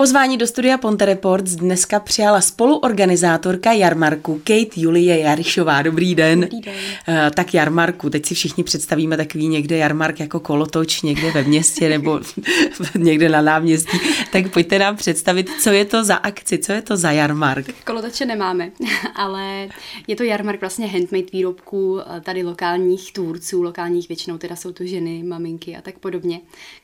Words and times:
Pozvání 0.00 0.38
do 0.38 0.46
studia 0.46 0.78
Ponte 0.78 1.04
Reports 1.04 1.50
dneska 1.50 2.00
přijala 2.00 2.40
spoluorganizátorka 2.40 3.72
jarmarku 3.72 4.38
Kate 4.38 4.80
Julie 4.80 5.18
Jarišová. 5.18 5.82
Dobrý 5.82 6.14
den. 6.14 6.40
Dobrý 6.40 6.60
den. 6.60 6.74
Uh, 7.08 7.14
tak 7.34 7.54
jarmarku, 7.54 8.10
teď 8.10 8.26
si 8.26 8.34
všichni 8.34 8.64
představíme 8.64 9.16
takový 9.16 9.48
někde 9.48 9.76
jarmark 9.76 10.20
jako 10.20 10.40
kolotoč 10.40 11.02
někde 11.02 11.30
ve 11.30 11.42
městě 11.42 11.88
nebo 11.88 12.20
někde 12.98 13.28
na 13.28 13.42
náměstí. 13.42 13.98
Tak 14.32 14.52
pojďte 14.52 14.78
nám 14.78 14.96
představit, 14.96 15.50
co 15.62 15.70
je 15.70 15.84
to 15.84 16.04
za 16.04 16.14
akci, 16.14 16.58
co 16.58 16.72
je 16.72 16.82
to 16.82 16.96
za 16.96 17.10
jarmark. 17.10 17.66
Tak 17.66 17.84
kolotoče 17.84 18.26
nemáme, 18.26 18.70
ale 19.14 19.68
je 20.06 20.16
to 20.16 20.22
jarmark 20.22 20.60
vlastně 20.60 20.86
handmade 20.86 21.26
výrobků 21.32 22.00
eh, 22.00 22.20
tady 22.20 22.42
lokálních 22.42 23.12
tvůrců, 23.12 23.62
lokálních 23.62 24.08
většinou 24.08 24.38
teda 24.38 24.56
jsou 24.56 24.72
to 24.72 24.86
ženy, 24.86 25.22
maminky 25.22 25.76
a 25.76 25.80
tak 25.80 25.98
podobně, 25.98 26.40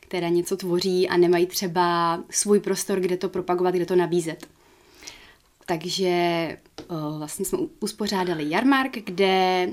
které 0.07 0.29
něco 0.29 0.57
tvoří 0.57 1.09
a 1.09 1.17
nemají 1.17 1.45
třeba 1.45 2.19
svůj 2.29 2.59
prostor, 2.59 2.99
kde 2.99 3.17
to 3.17 3.29
propagovat, 3.29 3.75
kde 3.75 3.85
to 3.85 3.95
nabízet. 3.95 4.47
Takže 5.65 6.57
vlastně 7.17 7.45
jsme 7.45 7.57
uspořádali 7.79 8.49
jarmark, 8.49 8.97
kde 8.97 9.67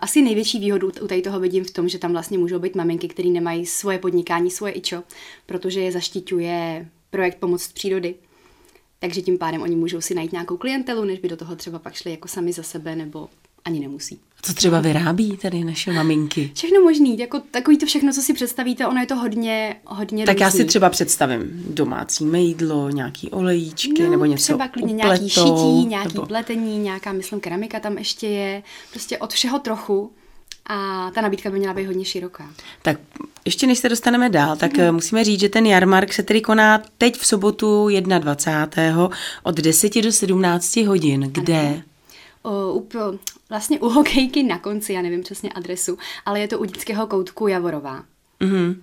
asi 0.00 0.22
největší 0.22 0.58
výhodu 0.58 0.86
u 1.02 1.06
tady 1.06 1.22
toho 1.22 1.40
vidím 1.40 1.64
v 1.64 1.70
tom, 1.70 1.88
že 1.88 1.98
tam 1.98 2.12
vlastně 2.12 2.38
můžou 2.38 2.58
být 2.58 2.74
maminky, 2.74 3.08
které 3.08 3.28
nemají 3.28 3.66
svoje 3.66 3.98
podnikání, 3.98 4.50
svoje 4.50 4.72
ičo, 4.72 5.02
protože 5.46 5.80
je 5.80 5.92
zaštiťuje 5.92 6.88
projekt 7.10 7.38
Pomoc 7.38 7.72
přírody. 7.72 8.14
Takže 8.98 9.22
tím 9.22 9.38
pádem 9.38 9.62
oni 9.62 9.76
můžou 9.76 10.00
si 10.00 10.14
najít 10.14 10.32
nějakou 10.32 10.56
klientelu, 10.56 11.04
než 11.04 11.18
by 11.18 11.28
do 11.28 11.36
toho 11.36 11.56
třeba 11.56 11.78
pak 11.78 11.94
šli 11.94 12.10
jako 12.10 12.28
sami 12.28 12.52
za 12.52 12.62
sebe 12.62 12.96
nebo 12.96 13.28
ani 13.64 13.80
nemusí. 13.80 14.20
Co 14.44 14.54
třeba 14.54 14.80
vyrábí 14.80 15.36
tady 15.36 15.64
naše 15.64 15.92
maminky? 15.92 16.50
Všechno 16.54 16.80
možný, 16.80 17.18
jako 17.18 17.40
takový 17.50 17.78
to 17.78 17.86
všechno, 17.86 18.12
co 18.12 18.22
si 18.22 18.34
představíte, 18.34 18.86
ono 18.86 19.00
je 19.00 19.06
to 19.06 19.16
hodně, 19.16 19.76
hodně 19.84 20.26
Tak 20.26 20.34
různý. 20.34 20.44
já 20.44 20.50
si 20.50 20.64
třeba 20.64 20.90
představím 20.90 21.64
domácí 21.68 22.24
mejdlo, 22.24 22.90
nějaký 22.90 23.30
olejíčky 23.30 24.02
no, 24.02 24.10
nebo 24.10 24.24
něco 24.24 24.44
třeba 24.44 24.68
klidně 24.68 24.94
upletou, 24.94 25.08
nějaký 25.08 25.28
šití, 25.28 25.86
nějaký 25.88 26.14
nebo... 26.14 26.26
pletení, 26.26 26.78
nějaká, 26.78 27.12
myslím, 27.12 27.40
keramika 27.40 27.80
tam 27.80 27.98
ještě 27.98 28.26
je. 28.26 28.62
Prostě 28.90 29.18
od 29.18 29.32
všeho 29.32 29.58
trochu. 29.58 30.12
A 30.66 31.10
ta 31.14 31.20
nabídka 31.20 31.50
by 31.50 31.58
měla 31.58 31.74
být 31.74 31.86
hodně 31.86 32.04
široká. 32.04 32.50
Tak 32.82 32.98
ještě 33.44 33.66
než 33.66 33.78
se 33.78 33.88
dostaneme 33.88 34.30
dál, 34.30 34.56
tak 34.56 34.76
hmm. 34.76 34.94
musíme 34.94 35.24
říct, 35.24 35.40
že 35.40 35.48
ten 35.48 35.66
jarmark 35.66 36.12
se 36.12 36.22
tedy 36.22 36.40
koná 36.40 36.82
teď 36.98 37.18
v 37.18 37.26
sobotu 37.26 37.88
21. 38.18 39.08
od 39.42 39.54
10 39.54 40.02
do 40.02 40.12
17 40.12 40.76
hodin. 40.76 41.30
Kde? 41.32 41.58
Ano 41.58 41.82
u, 42.44 42.88
vlastně 43.48 43.80
u 43.80 43.88
hokejky 43.88 44.42
na 44.42 44.58
konci, 44.58 44.92
já 44.92 45.02
nevím 45.02 45.22
přesně 45.22 45.52
adresu, 45.52 45.98
ale 46.26 46.40
je 46.40 46.48
to 46.48 46.58
u 46.58 46.64
dětského 46.64 47.06
koutku 47.06 47.48
Javorová. 47.48 48.02
Mm-hmm. 48.40 48.76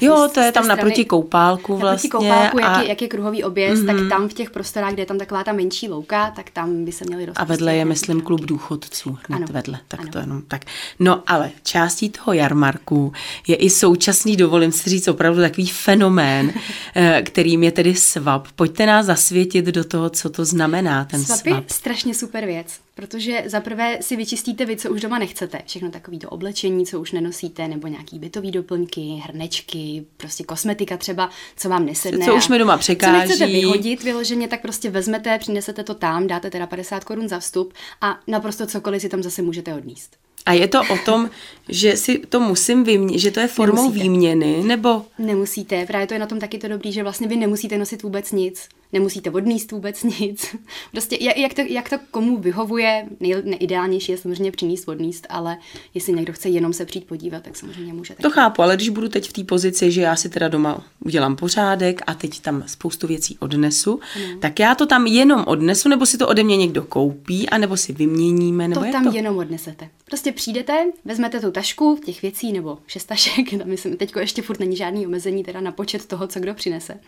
Jo, 0.00 0.28
to 0.34 0.40
je 0.40 0.52
tam 0.52 0.68
naproti 0.68 1.04
koupálku 1.04 1.76
vlastně. 1.76 2.10
Naproti 2.12 2.28
koupálku, 2.28 2.58
a... 2.58 2.60
jak, 2.60 2.82
je, 2.82 2.88
jak 2.88 3.02
je 3.02 3.08
kruhový 3.08 3.44
objezd, 3.44 3.82
mm-hmm. 3.82 3.86
tak 3.86 3.96
mhm. 3.96 4.08
tam 4.08 4.28
v 4.28 4.32
těch 4.32 4.50
prostorách, 4.50 4.92
kde 4.92 5.02
je 5.02 5.06
tam 5.06 5.18
taková 5.18 5.44
ta 5.44 5.52
menší 5.52 5.88
louka, 5.88 6.32
tak 6.36 6.50
tam 6.50 6.84
by 6.84 6.92
se 6.92 7.04
měli 7.04 7.26
rozpustit. 7.26 7.42
A 7.42 7.44
vedle 7.44 7.76
je, 7.76 7.84
myslím, 7.84 8.20
klub 8.20 8.40
důchodců, 8.40 9.18
hned 9.28 9.36
ano. 9.36 9.46
vedle. 9.50 9.80
Tak 9.88 10.00
ano. 10.00 10.10
to 10.12 10.18
jenom 10.18 10.42
tak. 10.42 10.64
No 10.98 11.22
ale 11.26 11.50
částí 11.62 12.10
toho 12.10 12.32
jarmarku 12.32 13.12
je 13.46 13.56
i 13.56 13.70
současný, 13.70 14.36
dovolím 14.36 14.72
si 14.72 14.90
říct, 14.90 15.08
opravdu 15.08 15.40
takový 15.40 15.66
fenomén, 15.66 16.52
eh, 16.94 17.22
kterým 17.22 17.62
je 17.62 17.72
tedy 17.72 17.94
svap. 17.94 18.48
Pojďte 18.56 18.86
nás 18.86 19.06
zasvětit 19.06 19.64
do 19.64 19.84
toho, 19.84 20.10
co 20.10 20.30
to 20.30 20.44
znamená 20.44 21.04
ten 21.04 21.24
svap. 21.24 21.38
Svap 21.38 21.46
je 21.46 21.64
strašně 21.68 22.14
super 22.14 22.46
věc 22.46 22.87
protože 22.98 23.42
za 23.46 23.60
prvé 23.60 23.98
si 24.00 24.16
vyčistíte 24.16 24.64
vy, 24.64 24.76
co 24.76 24.90
už 24.90 25.00
doma 25.00 25.18
nechcete. 25.18 25.62
Všechno 25.66 25.90
takový 25.90 26.18
do 26.18 26.28
oblečení, 26.28 26.86
co 26.86 27.00
už 27.00 27.12
nenosíte, 27.12 27.68
nebo 27.68 27.86
nějaký 27.86 28.18
bytový 28.18 28.50
doplňky, 28.50 29.00
hrnečky, 29.00 30.04
prostě 30.16 30.44
kosmetika 30.44 30.96
třeba, 30.96 31.30
co 31.56 31.68
vám 31.68 31.86
nesedne. 31.86 32.26
Co 32.26 32.34
už 32.34 32.48
mi 32.48 32.58
doma 32.58 32.76
překáží. 32.76 33.12
Co 33.12 33.18
nechcete 33.18 33.46
vyhodit 33.46 34.02
vyloženě, 34.02 34.48
tak 34.48 34.62
prostě 34.62 34.90
vezmete, 34.90 35.38
přinesete 35.38 35.84
to 35.84 35.94
tam, 35.94 36.26
dáte 36.26 36.50
teda 36.50 36.66
50 36.66 37.04
korun 37.04 37.28
za 37.28 37.38
vstup 37.38 37.72
a 38.00 38.20
naprosto 38.26 38.66
cokoliv 38.66 39.02
si 39.02 39.08
tam 39.08 39.22
zase 39.22 39.42
můžete 39.42 39.74
odníst. 39.74 40.16
A 40.46 40.52
je 40.52 40.68
to 40.68 40.80
o 40.80 40.96
tom, 41.04 41.30
že 41.68 41.96
si 41.96 42.18
to 42.18 42.40
musím 42.40 42.84
vyměnit, 42.84 43.18
že 43.18 43.30
to 43.30 43.40
je 43.40 43.48
formou 43.48 43.82
Nemusíte. 43.82 44.02
výměny, 44.02 44.62
nebo? 44.64 45.04
Nemusíte, 45.18 45.86
právě 45.86 46.06
to 46.06 46.14
je 46.14 46.20
na 46.20 46.26
tom 46.26 46.40
taky 46.40 46.58
to 46.58 46.68
dobrý, 46.68 46.92
že 46.92 47.02
vlastně 47.02 47.28
vy 47.28 47.36
nemusíte 47.36 47.78
nosit 47.78 48.02
vůbec 48.02 48.32
nic 48.32 48.68
nemusíte 48.92 49.30
odníst 49.30 49.72
vůbec 49.72 50.02
nic. 50.02 50.56
Prostě 50.92 51.18
jak 51.36 51.54
to, 51.54 51.60
jak 51.60 51.90
to 51.90 51.96
komu 52.10 52.38
vyhovuje, 52.38 53.06
nej, 53.20 53.34
neideálnější 53.44 54.12
je 54.12 54.18
samozřejmě 54.18 54.52
přinést 54.52 54.88
odníst, 54.88 55.26
ale 55.30 55.58
jestli 55.94 56.12
někdo 56.12 56.32
chce 56.32 56.48
jenom 56.48 56.72
se 56.72 56.84
přijít 56.84 57.06
podívat, 57.06 57.42
tak 57.42 57.56
samozřejmě 57.56 57.92
může. 57.92 58.14
To 58.22 58.30
chápu, 58.30 58.62
ale 58.62 58.76
když 58.76 58.88
budu 58.88 59.08
teď 59.08 59.28
v 59.28 59.32
té 59.32 59.44
pozici, 59.44 59.90
že 59.90 60.00
já 60.00 60.16
si 60.16 60.28
teda 60.28 60.48
doma 60.48 60.84
udělám 61.04 61.36
pořádek 61.36 62.02
a 62.06 62.14
teď 62.14 62.40
tam 62.40 62.64
spoustu 62.66 63.06
věcí 63.06 63.36
odnesu, 63.38 64.00
no. 64.20 64.38
tak 64.38 64.60
já 64.60 64.74
to 64.74 64.86
tam 64.86 65.06
jenom 65.06 65.44
odnesu, 65.46 65.88
nebo 65.88 66.06
si 66.06 66.18
to 66.18 66.28
ode 66.28 66.44
mě 66.44 66.56
někdo 66.56 66.82
koupí, 66.82 67.48
anebo 67.48 67.76
si 67.76 67.92
vyměníme, 67.92 68.68
nebo 68.68 68.80
to 68.80 68.92
tam 68.92 69.04
to? 69.04 69.16
jenom 69.16 69.38
odnesete. 69.38 69.88
Prostě 70.04 70.32
přijdete, 70.32 70.84
vezmete 71.04 71.40
tu 71.40 71.50
tašku 71.50 72.00
těch 72.04 72.22
věcí 72.22 72.52
nebo 72.52 72.78
šestašek, 72.86 73.50
tam 73.50 73.60
myslím, 73.64 73.96
teďko 73.96 74.18
ještě 74.18 74.42
furt 74.42 74.60
není 74.60 74.76
žádný 74.76 75.06
omezení 75.06 75.44
teda 75.44 75.60
na 75.60 75.72
počet 75.72 76.06
toho, 76.06 76.26
co 76.26 76.40
kdo 76.40 76.54
přinese 76.54 77.00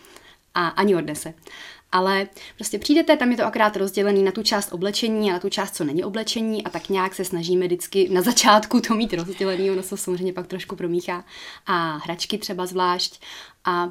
a 0.55 0.69
ani 0.69 0.97
odnese. 0.97 1.34
Ale 1.93 2.28
prostě 2.56 2.78
přijdete, 2.78 3.16
tam 3.16 3.31
je 3.31 3.37
to 3.37 3.44
akorát 3.44 3.77
rozdělený 3.77 4.22
na 4.22 4.33
tu 4.33 4.43
část 4.43 4.72
oblečení 4.72 5.31
a 5.31 5.33
na 5.33 5.38
tu 5.38 5.49
část, 5.49 5.77
co 5.77 5.84
není 5.84 6.05
oblečení 6.05 6.65
a 6.65 6.71
tak 6.71 6.88
nějak 6.88 7.15
se 7.15 7.25
snažíme 7.25 7.66
vždycky 7.66 8.09
na 8.09 8.22
začátku 8.22 8.81
to 8.81 8.94
mít 8.94 9.15
rozdělený, 9.15 9.71
ono 9.71 9.83
se 9.83 9.97
samozřejmě 9.97 10.33
pak 10.33 10.47
trošku 10.47 10.77
promíchá 10.77 11.25
a 11.66 11.97
hračky 11.97 12.39
třeba 12.39 12.66
zvlášť 12.66 13.22
a 13.65 13.91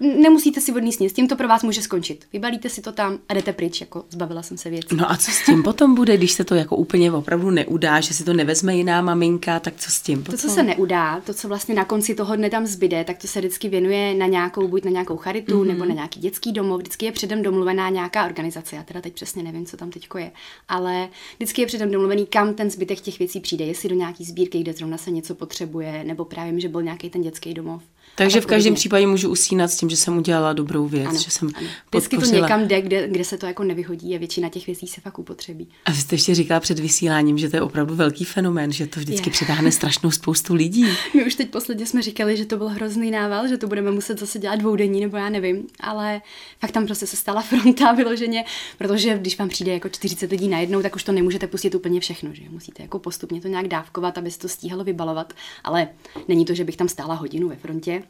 nemusíte 0.00 0.60
si 0.60 0.72
odníst 0.72 1.00
nic, 1.00 1.12
tím 1.12 1.28
to 1.28 1.36
pro 1.36 1.48
vás 1.48 1.62
může 1.62 1.82
skončit. 1.82 2.26
Vybalíte 2.32 2.68
si 2.68 2.80
to 2.80 2.92
tam 2.92 3.18
a 3.28 3.34
jdete 3.34 3.52
pryč, 3.52 3.80
jako 3.80 4.04
zbavila 4.10 4.42
jsem 4.42 4.56
se 4.56 4.70
věcí. 4.70 4.96
No 4.96 5.10
a 5.10 5.16
co 5.16 5.30
s 5.30 5.44
tím 5.44 5.62
potom 5.62 5.94
bude, 5.94 6.16
když 6.16 6.32
se 6.32 6.44
to 6.44 6.54
jako 6.54 6.76
úplně 6.76 7.12
opravdu 7.12 7.50
neudá, 7.50 8.00
že 8.00 8.14
si 8.14 8.24
to 8.24 8.32
nevezme 8.32 8.76
jiná 8.76 9.02
maminka, 9.02 9.60
tak 9.60 9.74
co 9.76 9.90
s 9.90 10.00
tím 10.00 10.18
potom? 10.18 10.34
To, 10.34 10.48
co 10.48 10.54
se 10.54 10.62
neudá, 10.62 11.20
to, 11.20 11.34
co 11.34 11.48
vlastně 11.48 11.74
na 11.74 11.84
konci 11.84 12.14
toho 12.14 12.36
dne 12.36 12.50
tam 12.50 12.66
zbyde, 12.66 13.04
tak 13.04 13.18
to 13.18 13.26
se 13.26 13.38
vždycky 13.38 13.68
věnuje 13.68 14.14
na 14.14 14.26
nějakou, 14.26 14.68
buď 14.68 14.84
na 14.84 14.90
nějakou 14.90 15.16
charitu, 15.16 15.62
mm-hmm. 15.62 15.66
nebo 15.66 15.84
na 15.84 15.94
nějaký 15.94 16.20
dětský 16.20 16.52
domov, 16.52 16.80
vždycky 16.80 17.06
je 17.06 17.12
předem 17.12 17.42
domluvená 17.42 17.88
nějaká 17.88 18.26
organizace, 18.26 18.76
já 18.76 18.82
teda 18.82 19.00
teď 19.00 19.14
přesně 19.14 19.42
nevím, 19.42 19.66
co 19.66 19.76
tam 19.76 19.90
teďko 19.90 20.18
je, 20.18 20.30
ale 20.68 21.08
vždycky 21.36 21.62
je 21.62 21.66
předem 21.66 21.90
domluvený, 21.90 22.26
kam 22.26 22.54
ten 22.54 22.70
zbytek 22.70 23.00
těch 23.00 23.18
věcí 23.18 23.40
přijde, 23.40 23.64
jestli 23.64 23.88
do 23.88 23.94
nějaký 23.94 24.24
sbírky, 24.24 24.60
kde 24.60 24.72
zrovna 24.72 24.98
se 24.98 25.10
něco 25.10 25.34
potřebuje, 25.34 26.04
nebo 26.04 26.24
právě, 26.24 26.60
že 26.60 26.68
byl 26.68 26.82
nějaký 26.82 27.10
ten 27.10 27.22
dětský 27.22 27.54
domov. 27.54 27.82
Takže 28.20 28.40
v 28.40 28.46
každém 28.46 28.74
případě 28.74 29.06
můžu 29.06 29.30
usínat 29.30 29.70
s 29.70 29.76
tím, 29.76 29.90
že 29.90 29.96
jsem 29.96 30.18
udělala 30.18 30.52
dobrou 30.52 30.86
věc, 30.86 31.06
ano, 31.08 31.18
že 31.18 31.30
jsem 31.30 31.50
ano. 31.54 31.68
Vždycky 31.90 32.18
to 32.18 32.26
někam 32.26 32.68
jde, 32.68 32.82
kde, 32.82 33.08
kde 33.08 33.24
se 33.24 33.38
to 33.38 33.46
jako 33.46 33.64
nevyhodí 33.64 34.14
a 34.14 34.18
většina 34.18 34.48
těch 34.48 34.66
věcí 34.66 34.86
se 34.86 35.00
fakt 35.00 35.18
upotřebí. 35.18 35.68
A 35.84 35.90
vy 35.90 35.96
jste 35.96 36.14
ještě 36.14 36.34
říkala 36.34 36.60
před 36.60 36.78
vysíláním, 36.78 37.38
že 37.38 37.48
to 37.48 37.56
je 37.56 37.62
opravdu 37.62 37.94
velký 37.94 38.24
fenomén, 38.24 38.72
že 38.72 38.86
to 38.86 39.00
vždycky 39.00 39.28
je. 39.28 39.32
přitáhne 39.32 39.72
strašnou 39.72 40.10
spoustu 40.10 40.54
lidí. 40.54 40.84
My 41.14 41.26
už 41.26 41.34
teď 41.34 41.50
posledně 41.50 41.86
jsme 41.86 42.02
říkali, 42.02 42.36
že 42.36 42.44
to 42.44 42.56
byl 42.56 42.68
hrozný 42.68 43.10
nával, 43.10 43.48
že 43.48 43.56
to 43.56 43.66
budeme 43.66 43.90
muset 43.90 44.20
zase 44.20 44.38
dělat 44.38 44.56
dvoudenní, 44.56 45.00
nebo 45.00 45.16
já 45.16 45.28
nevím, 45.28 45.66
ale 45.80 46.22
fakt 46.58 46.72
tam 46.72 46.86
prostě 46.86 47.06
se 47.06 47.16
stala 47.16 47.42
fronta 47.48 47.92
vyloženě, 47.92 48.44
protože 48.78 49.18
když 49.18 49.38
vám 49.38 49.48
přijde 49.48 49.72
jako 49.72 49.88
40 49.88 50.30
lidí 50.30 50.48
najednou, 50.48 50.82
tak 50.82 50.96
už 50.96 51.04
to 51.04 51.12
nemůžete 51.12 51.46
pustit 51.46 51.74
úplně 51.74 52.00
všechno, 52.00 52.30
že 52.32 52.42
musíte 52.50 52.82
jako 52.82 52.98
postupně 52.98 53.40
to 53.40 53.48
nějak 53.48 53.68
dávkovat, 53.68 54.18
aby 54.18 54.30
se 54.30 54.38
to 54.38 54.48
stíhalo 54.48 54.84
vybalovat, 54.84 55.32
ale 55.64 55.88
není 56.28 56.44
to, 56.44 56.54
že 56.54 56.64
bych 56.64 56.76
tam 56.76 56.88
stála 56.88 57.14
hodinu 57.14 57.48
ve 57.48 57.56
frontě, 57.56 58.02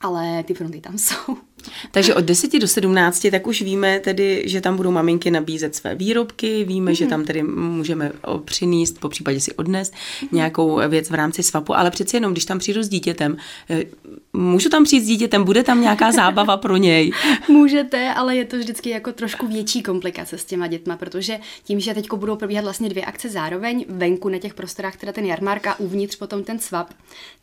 ale 0.00 0.44
ty 0.44 0.54
fronty 0.54 0.80
tam 0.80 0.98
jsou. 0.98 1.36
Takže 1.90 2.14
od 2.14 2.24
10 2.24 2.58
do 2.58 2.68
17, 2.68 3.26
tak 3.30 3.46
už 3.46 3.62
víme 3.62 4.00
tedy, 4.00 4.42
že 4.46 4.60
tam 4.60 4.76
budou 4.76 4.90
maminky 4.90 5.30
nabízet 5.30 5.74
své 5.74 5.94
výrobky, 5.94 6.64
víme, 6.64 6.90
mm-hmm. 6.90 6.94
že 6.94 7.04
mhm. 7.04 7.10
tam 7.10 7.24
tedy 7.24 7.42
můžeme 7.42 8.12
přinést, 8.44 9.00
po 9.00 9.08
případě 9.08 9.40
si 9.40 9.52
odnést 9.52 9.94
mm-hmm. 9.94 10.28
nějakou 10.32 10.80
věc 10.88 11.10
v 11.10 11.14
rámci 11.14 11.42
svapu, 11.42 11.76
ale 11.76 11.90
přeci 11.90 12.16
jenom, 12.16 12.32
když 12.32 12.44
tam 12.44 12.58
přijdu 12.58 12.82
s 12.82 12.88
dítětem, 12.88 13.36
eh, 13.70 13.84
můžu 14.32 14.68
tam 14.68 14.84
přijít 14.84 15.04
s 15.04 15.06
dítětem, 15.06 15.44
bude 15.44 15.62
tam 15.62 15.80
nějaká 15.80 16.12
zábava 16.22 16.56
pro 16.56 16.76
něj? 16.76 17.12
Můžete, 17.48 18.14
ale 18.14 18.36
je 18.36 18.44
to 18.44 18.58
vždycky 18.58 18.90
jako 18.90 19.12
trošku 19.12 19.46
větší 19.46 19.82
komplikace 19.82 20.38
s 20.38 20.44
těma 20.44 20.66
dětma, 20.66 20.96
protože 20.96 21.38
tím, 21.64 21.80
že 21.80 21.94
teď 21.94 22.12
budou 22.12 22.36
probíhat 22.36 22.64
vlastně 22.64 22.88
dvě 22.88 23.04
akce 23.04 23.28
zároveň, 23.28 23.84
venku 23.88 24.28
na 24.28 24.38
těch 24.38 24.54
prostorách, 24.54 24.96
teda 24.96 25.12
ten 25.12 25.24
jarmark 25.24 25.66
a 25.66 25.80
uvnitř 25.80 26.16
potom 26.16 26.44
ten 26.44 26.58
svap, 26.58 26.90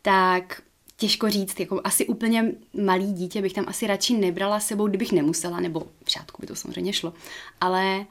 tak 0.02 0.62
těžko 1.02 1.30
říct, 1.30 1.60
jako 1.60 1.80
asi 1.84 2.06
úplně 2.06 2.52
malý 2.82 3.12
dítě 3.12 3.42
bych 3.42 3.52
tam 3.52 3.64
asi 3.68 3.86
radši 3.86 4.14
nebrala 4.14 4.60
sebou, 4.60 4.86
kdybych 4.86 5.12
nemusela, 5.12 5.60
nebo 5.60 5.80
v 6.04 6.10
by 6.40 6.46
to 6.46 6.56
samozřejmě 6.56 6.92
šlo, 6.92 7.12
ale, 7.60 8.06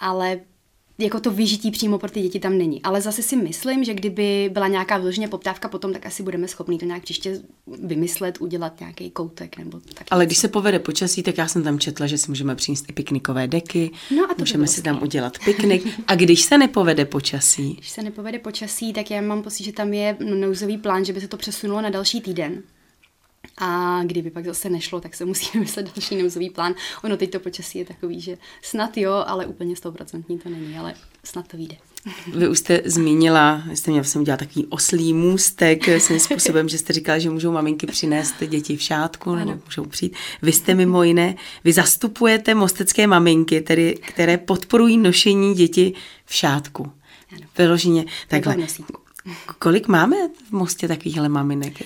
ale 0.00 0.40
jako 0.98 1.20
to 1.20 1.30
vyžití 1.30 1.70
přímo 1.70 1.98
pro 1.98 2.10
ty 2.10 2.20
děti 2.20 2.40
tam 2.40 2.58
není. 2.58 2.82
Ale 2.82 3.00
zase 3.00 3.22
si 3.22 3.36
myslím, 3.36 3.84
že 3.84 3.94
kdyby 3.94 4.50
byla 4.52 4.68
nějaká 4.68 4.98
vyloženě 4.98 5.28
poptávka 5.28 5.68
potom, 5.68 5.92
tak 5.92 6.06
asi 6.06 6.22
budeme 6.22 6.48
schopni 6.48 6.78
to 6.78 6.84
nějak 6.84 7.02
příště 7.02 7.40
vymyslet, 7.82 8.40
udělat 8.40 8.80
nějaký 8.80 9.10
koutek 9.10 9.58
nebo 9.58 9.80
tak. 9.94 10.06
Ale 10.10 10.26
když 10.26 10.38
se 10.38 10.48
povede 10.48 10.78
počasí, 10.78 11.22
tak 11.22 11.38
já 11.38 11.48
jsem 11.48 11.62
tam 11.62 11.78
četla, 11.78 12.06
že 12.06 12.18
si 12.18 12.30
můžeme 12.30 12.54
přinést 12.54 12.84
i 12.88 12.92
piknikové 12.92 13.46
deky, 13.46 13.90
no 14.16 14.24
a 14.30 14.34
to 14.34 14.42
můžeme 14.42 14.66
si 14.66 14.82
tam 14.82 15.02
udělat 15.02 15.38
piknik. 15.44 16.00
A 16.06 16.14
když 16.14 16.42
se 16.42 16.58
nepovede 16.58 17.04
počasí? 17.04 17.72
Když 17.72 17.90
se 17.90 18.02
nepovede 18.02 18.38
počasí, 18.38 18.92
tak 18.92 19.10
já 19.10 19.20
mám 19.20 19.42
pocit, 19.42 19.64
že 19.64 19.72
tam 19.72 19.92
je 19.92 20.16
nouzový 20.20 20.78
plán, 20.78 21.04
že 21.04 21.12
by 21.12 21.20
se 21.20 21.28
to 21.28 21.36
přesunulo 21.36 21.80
na 21.80 21.90
další 21.90 22.20
týden 22.20 22.62
A 23.58 24.00
kdyby 24.04 24.30
pak 24.30 24.44
zase 24.44 24.70
nešlo, 24.70 25.00
tak 25.00 25.14
se 25.14 25.24
musí 25.24 25.50
vymyslet 25.54 25.86
další 25.86 26.22
nouzový 26.22 26.50
plán. 26.50 26.74
Ono 27.04 27.16
teď 27.16 27.30
to 27.30 27.40
počasí 27.40 27.78
je 27.78 27.84
takový, 27.84 28.20
že 28.20 28.38
snad 28.62 28.96
jo, 28.96 29.24
ale 29.26 29.46
úplně 29.46 29.76
stoprocentní 29.76 30.38
to 30.38 30.48
není, 30.48 30.78
ale 30.78 30.94
snad 31.24 31.48
to 31.48 31.56
vyjde. 31.56 31.76
Vy 32.34 32.48
už 32.48 32.58
jste 32.58 32.82
zmínila, 32.84 33.62
jste 33.74 33.90
měla 33.90 34.04
jsem 34.04 34.22
udělat 34.22 34.36
takový 34.36 34.66
oslý 34.66 35.12
můstek 35.12 35.84
svým 36.00 36.20
způsobem, 36.20 36.68
že 36.68 36.78
jste 36.78 36.92
říkala, 36.92 37.18
že 37.18 37.30
můžou 37.30 37.52
maminky 37.52 37.86
přinést 37.86 38.34
děti 38.46 38.76
v 38.76 38.82
šátku, 38.82 39.30
ano. 39.30 39.44
nebo 39.44 39.60
můžou 39.64 39.84
přijít. 39.84 40.16
Vy 40.42 40.52
jste 40.52 40.74
mimo 40.74 41.02
jiné, 41.02 41.34
vy 41.64 41.72
zastupujete 41.72 42.54
mostecké 42.54 43.06
maminky, 43.06 43.60
tedy, 43.60 43.94
které 43.94 44.38
podporují 44.38 44.96
nošení 44.96 45.54
děti 45.54 45.92
v 46.24 46.34
šátku. 46.34 46.92
Ano. 47.32 47.46
Vyloženě 47.58 48.04
takhle. 48.28 48.56
Kolik 49.58 49.88
máme 49.88 50.16
v 50.48 50.52
Mostě 50.52 50.88
takovýchhle 50.88 51.28
maminek? 51.28 51.82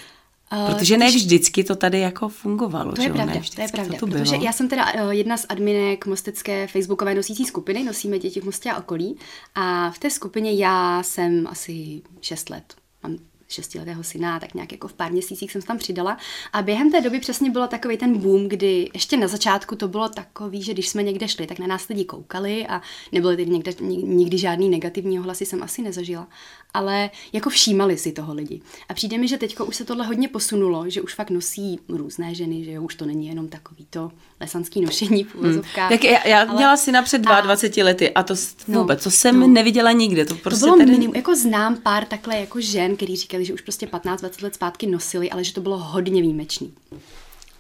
Uh, 0.53 0.75
protože 0.75 0.97
ne 0.97 1.09
vždycky 1.09 1.65
to 1.65 1.77
tady 1.77 2.01
jako 2.01 2.29
fungovalo. 2.29 2.93
To 2.93 3.03
je 3.03 3.09
že? 3.09 3.15
pravda, 3.15 3.35
ne 3.35 3.41
to 3.55 3.63
je 3.63 3.69
pravda, 3.69 3.99
to 3.99 4.07
protože 4.07 4.31
bylo. 4.31 4.45
já 4.45 4.53
jsem 4.53 4.69
teda 4.69 4.93
uh, 4.95 5.11
jedna 5.11 5.37
z 5.37 5.47
adminek 5.49 6.07
mostecké 6.07 6.67
facebookové 6.67 7.15
nosící 7.15 7.45
skupiny, 7.45 7.85
nosíme 7.85 8.19
děti 8.19 8.41
v 8.41 8.45
Mostě 8.45 8.71
a 8.71 8.79
okolí 8.79 9.17
a 9.55 9.91
v 9.91 9.99
té 9.99 10.11
skupině 10.11 10.53
já 10.53 11.03
jsem 11.03 11.47
asi 11.47 12.03
6 12.21 12.51
let, 12.51 12.75
mám 13.03 13.19
šestiletého 13.49 14.05
syna, 14.05 14.41
tak 14.41 14.55
nějak 14.55 14.73
jako 14.73 14.89
v 14.89 14.93
pár 14.93 15.13
měsících 15.13 15.53
jsem 15.53 15.61
se 15.61 15.67
tam 15.67 15.79
přidala. 15.79 16.17
A 16.53 16.63
během 16.63 16.93
té 16.93 17.01
doby 17.01 17.21
přesně 17.21 17.51
bylo 17.51 17.67
takový 17.67 17.97
ten 17.97 18.19
boom, 18.19 18.49
kdy 18.49 18.91
ještě 18.95 19.17
na 19.17 19.29
začátku 19.29 19.77
to 19.77 19.89
bylo 19.89 20.09
takový, 20.09 20.63
že 20.63 20.73
když 20.73 20.89
jsme 20.89 21.03
někde 21.03 21.29
šli, 21.29 21.47
tak 21.47 21.59
na 21.59 21.67
nás 21.67 21.89
lidi 21.89 22.05
koukali 22.05 22.67
a 22.67 22.83
nebyly 23.13 23.37
tedy 23.37 23.51
někde, 23.51 23.73
nikdy 23.81 24.39
žádný 24.39 24.69
negativní 24.69 25.21
ohlasy 25.21 25.47
jsem 25.47 25.63
asi 25.63 25.83
nezažila. 25.83 26.29
Ale 26.75 27.11
jako 27.33 27.51
všímali 27.51 27.99
si 27.99 28.13
toho 28.13 28.35
lidi. 28.35 28.61
A 28.89 28.95
přijde 28.95 29.19
mi, 29.19 29.29
že 29.29 29.39
teďko 29.39 29.65
už 29.65 29.77
se 29.77 29.85
tohle 29.85 30.07
hodně 30.07 30.29
posunulo, 30.29 30.91
že 30.91 31.03
už 31.03 31.15
fakt 31.15 31.31
nosí 31.31 31.81
různé 31.89 32.35
ženy, 32.35 32.65
že 32.65 32.79
už 32.79 32.95
to 32.95 33.07
není 33.07 33.27
jenom 33.27 33.49
takový 33.49 33.87
to 33.91 34.13
lesanský 34.41 34.81
nošení 34.81 35.25
v 35.25 35.35
uvozovkách. 35.35 35.91
Hmm. 35.91 36.01
já, 36.03 36.29
já 36.29 36.41
ale... 36.41 36.55
měla 36.55 36.77
si 36.77 36.93
napřed 36.93 37.19
22 37.19 37.83
a... 37.83 37.85
lety 37.85 38.11
a 38.11 38.23
to 38.23 38.35
no, 38.69 38.81
vůbec, 38.81 39.05
to 39.05 39.11
jsem 39.11 39.41
no. 39.41 39.47
neviděla 39.47 39.93
nikde. 39.93 40.25
To, 40.25 40.35
prostě 40.35 40.61
to 40.61 40.67
bylo 40.67 40.77
tady... 40.77 40.91
minimum, 40.91 41.17
jako 41.17 41.37
znám 41.37 41.77
pár 41.77 42.05
takhle 42.05 42.39
jako 42.39 42.61
žen, 42.61 42.97
který 42.97 43.17
říkali, 43.17 43.45
že 43.45 43.55
už 43.55 43.61
prostě 43.61 43.87
15-20 43.87 44.43
let 44.43 44.55
zpátky 44.55 44.87
nosili, 44.87 45.31
ale 45.31 45.45
že 45.45 45.53
to 45.53 45.61
bylo 45.61 45.79
hodně 45.79 46.23
výjimečný. 46.23 46.73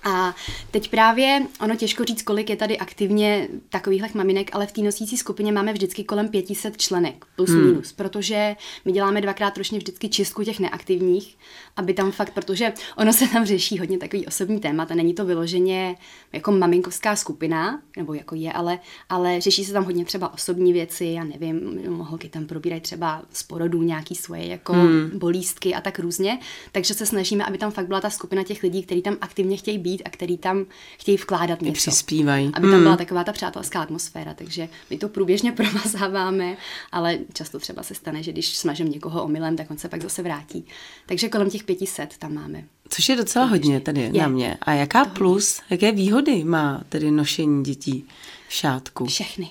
A 0.05 0.35
teď 0.71 0.91
právě, 0.91 1.47
ono 1.61 1.77
těžko 1.77 2.05
říct, 2.05 2.23
kolik 2.23 2.51
je 2.51 2.57
tady 2.57 2.79
aktivně 2.79 3.49
takovýchhle 3.69 4.09
maminek, 4.15 4.51
ale 4.53 4.67
v 4.67 4.73
té 4.73 4.81
nosící 4.81 5.17
skupině 5.17 5.53
máme 5.53 5.73
vždycky 5.73 6.05
kolem 6.05 6.29
500 6.29 6.77
členek, 6.77 7.25
plus 7.37 7.51
hmm. 7.51 7.67
minus, 7.67 7.93
protože 7.93 8.57
my 8.85 8.93
děláme 8.93 9.21
dvakrát 9.21 9.59
ročně 9.59 9.79
vždycky 9.79 10.09
čistku 10.09 10.45
těch 10.45 10.61
neaktivních, 10.61 11.39
aby 11.77 11.95
tam 11.95 12.13
fakt, 12.13 12.35
protože 12.35 12.73
ono 12.97 13.13
se 13.13 13.29
tam 13.29 13.47
řeší 13.47 13.79
hodně 13.79 13.99
takový 13.99 14.27
osobní 14.27 14.61
témat 14.61 14.91
a 14.91 14.95
není 14.95 15.15
to 15.15 15.25
vyloženě 15.25 15.97
jako 16.33 16.53
maminkovská 16.53 17.17
skupina, 17.17 17.81
nebo 17.97 18.15
jako 18.15 18.35
je, 18.35 18.53
ale, 18.53 18.79
ale 19.09 19.41
řeší 19.41 19.65
se 19.65 19.73
tam 19.73 19.85
hodně 19.85 20.05
třeba 20.05 20.35
osobní 20.35 20.73
věci, 20.73 21.05
já 21.05 21.25
nevím, 21.25 21.85
holky 21.99 22.29
tam 22.29 22.47
probírají 22.47 22.81
třeba 22.81 23.23
z 23.33 23.43
porodů 23.43 23.83
nějaký 23.83 24.15
svoje 24.15 24.47
jako 24.47 24.73
hmm. 24.73 25.11
bolístky 25.15 25.75
a 25.75 25.81
tak 25.81 25.99
různě, 25.99 26.39
takže 26.73 26.95
se 26.95 27.07
snažíme, 27.07 27.45
aby 27.45 27.59
tam 27.59 27.71
fakt 27.71 27.87
byla 27.87 28.01
ta 28.01 28.11
skupina 28.11 28.43
těch 28.43 28.63
lidí, 28.63 28.83
kteří 28.83 29.03
tam 29.03 29.17
aktivně 29.21 29.57
chtějí 29.57 29.79
být 29.79 29.88
a 30.05 30.11
který 30.11 30.39
tam 30.39 30.67
chtějí 30.99 31.17
vkládat 31.17 31.63
něco. 31.63 31.75
Přispívají. 31.75 32.47
Aby 32.47 32.67
tam 32.67 32.73
hmm. 32.73 32.83
byla 32.83 32.97
taková 32.97 33.25
ta 33.25 33.33
přátelská 33.33 33.83
atmosféra, 33.83 34.35
takže 34.35 34.69
my 34.91 34.99
to 34.99 35.09
průběžně 35.09 35.53
promazáváme, 35.59 36.57
ale 36.93 37.19
často 37.33 37.59
třeba 37.59 37.83
se 37.83 37.95
stane, 37.95 38.23
že 38.23 38.33
když 38.33 38.57
smažem 38.57 38.89
někoho 38.89 39.25
omylem, 39.25 39.57
tak 39.57 39.71
on 39.71 39.79
se 39.79 39.89
pak 39.89 40.03
zase 40.03 40.23
vrátí. 40.23 40.65
Takže 41.07 41.29
kolem 41.29 41.51
těch 41.51 41.65
500 41.65 42.19
tam 42.19 42.35
máme. 42.35 42.65
Což 42.89 43.09
je 43.09 43.17
docela 43.17 43.45
hodně 43.45 43.81
tady 43.81 44.01
je. 44.01 44.13
na 44.13 44.29
mě. 44.29 44.59
A 44.63 44.73
jaká 44.73 45.05
to 45.05 45.11
plus, 45.11 45.59
hodně. 45.59 45.67
jaké 45.71 45.97
výhody 45.97 46.45
má 46.45 46.81
tedy 46.89 47.11
nošení 47.11 47.65
dětí 47.65 48.05
v 48.49 48.53
šátku? 48.53 49.07
Všechny. 49.07 49.51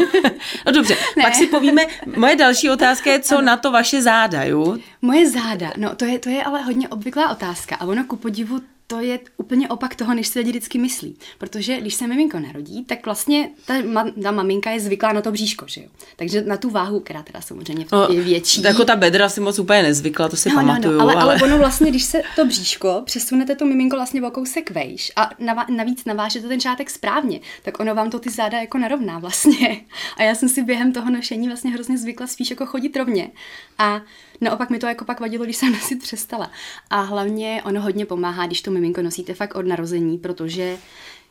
no 0.66 0.72
dobře, 0.72 0.96
ne. 1.16 1.22
pak 1.22 1.34
si 1.34 1.46
povíme, 1.46 1.82
moje 2.16 2.36
další 2.36 2.70
otázka 2.70 3.12
je, 3.12 3.20
co 3.20 3.38
ano. 3.38 3.46
na 3.46 3.56
to 3.56 3.72
vaše 3.72 4.02
záda, 4.02 4.44
jo? 4.44 4.76
Moje 5.02 5.30
záda, 5.30 5.72
no 5.76 5.94
to 5.94 6.04
je, 6.04 6.18
to 6.18 6.28
je 6.28 6.44
ale 6.44 6.62
hodně 6.62 6.88
obvyklá 6.88 7.30
otázka 7.30 7.76
a 7.76 7.86
ono 7.86 8.04
ku 8.04 8.16
podivu 8.16 8.60
to 8.90 9.00
je 9.00 9.18
úplně 9.36 9.68
opak 9.68 9.94
toho, 9.94 10.14
než 10.14 10.28
si 10.28 10.38
lidi 10.38 10.50
vždycky 10.50 10.78
myslí. 10.78 11.16
Protože 11.38 11.80
když 11.80 11.94
se 11.94 12.06
miminko 12.06 12.40
narodí, 12.40 12.84
tak 12.84 13.04
vlastně 13.04 13.50
ta, 13.66 13.74
ma, 13.86 14.10
ta 14.22 14.30
maminka 14.30 14.70
je 14.70 14.80
zvyklá 14.80 15.12
na 15.12 15.22
to 15.22 15.32
bříško, 15.32 15.64
že 15.68 15.80
jo? 15.80 15.88
Takže 16.16 16.42
na 16.42 16.56
tu 16.56 16.70
váhu, 16.70 17.00
která 17.00 17.22
teda 17.22 17.40
samozřejmě 17.40 17.86
no, 17.92 18.08
je 18.10 18.20
větší. 18.20 18.62
Jako 18.62 18.84
ta 18.84 18.96
bedra 18.96 19.28
si 19.28 19.40
moc 19.40 19.58
úplně 19.58 19.82
nezvykla, 19.82 20.28
to 20.28 20.36
si 20.36 20.48
no, 20.48 20.54
pamatuju. 20.54 20.92
No, 20.92 20.98
no, 20.98 21.02
ale, 21.02 21.14
ale... 21.14 21.22
ale 21.22 21.42
ono 21.42 21.58
vlastně, 21.58 21.90
když 21.90 22.04
se 22.04 22.22
to 22.36 22.44
bříško, 22.44 23.02
přesunete 23.04 23.56
to 23.56 23.64
miminko 23.64 23.96
vlastně 23.96 24.22
o 24.22 24.30
kousek 24.30 24.70
vejš 24.70 25.12
a 25.16 25.30
navíc 25.68 26.04
navážete 26.04 26.48
ten 26.48 26.60
šátek 26.60 26.90
správně, 26.90 27.40
tak 27.62 27.80
ono 27.80 27.94
vám 27.94 28.10
to 28.10 28.18
ty 28.18 28.30
záda 28.30 28.60
jako 28.60 28.78
narovná 28.78 29.18
vlastně. 29.18 29.80
A 30.16 30.22
já 30.22 30.34
jsem 30.34 30.48
si 30.48 30.62
během 30.62 30.92
toho 30.92 31.10
nošení 31.10 31.48
vlastně 31.48 31.70
hrozně 31.70 31.98
zvykla 31.98 32.26
spíš 32.26 32.50
jako 32.50 32.66
chodit 32.66 32.96
rovně. 32.96 33.30
A 33.78 34.00
Naopak 34.40 34.70
mi 34.70 34.78
to 34.78 34.86
jako 34.86 35.04
pak 35.04 35.20
vadilo, 35.20 35.44
když 35.44 35.56
jsem 35.56 35.72
nosit 35.72 36.02
přestala. 36.02 36.50
A 36.90 37.00
hlavně 37.00 37.62
ono 37.64 37.80
hodně 37.80 38.06
pomáhá, 38.06 38.46
když 38.46 38.62
to 38.62 38.70
miminko 38.70 39.02
nosíte 39.02 39.34
fakt 39.34 39.54
od 39.54 39.66
narození, 39.66 40.18
protože 40.18 40.78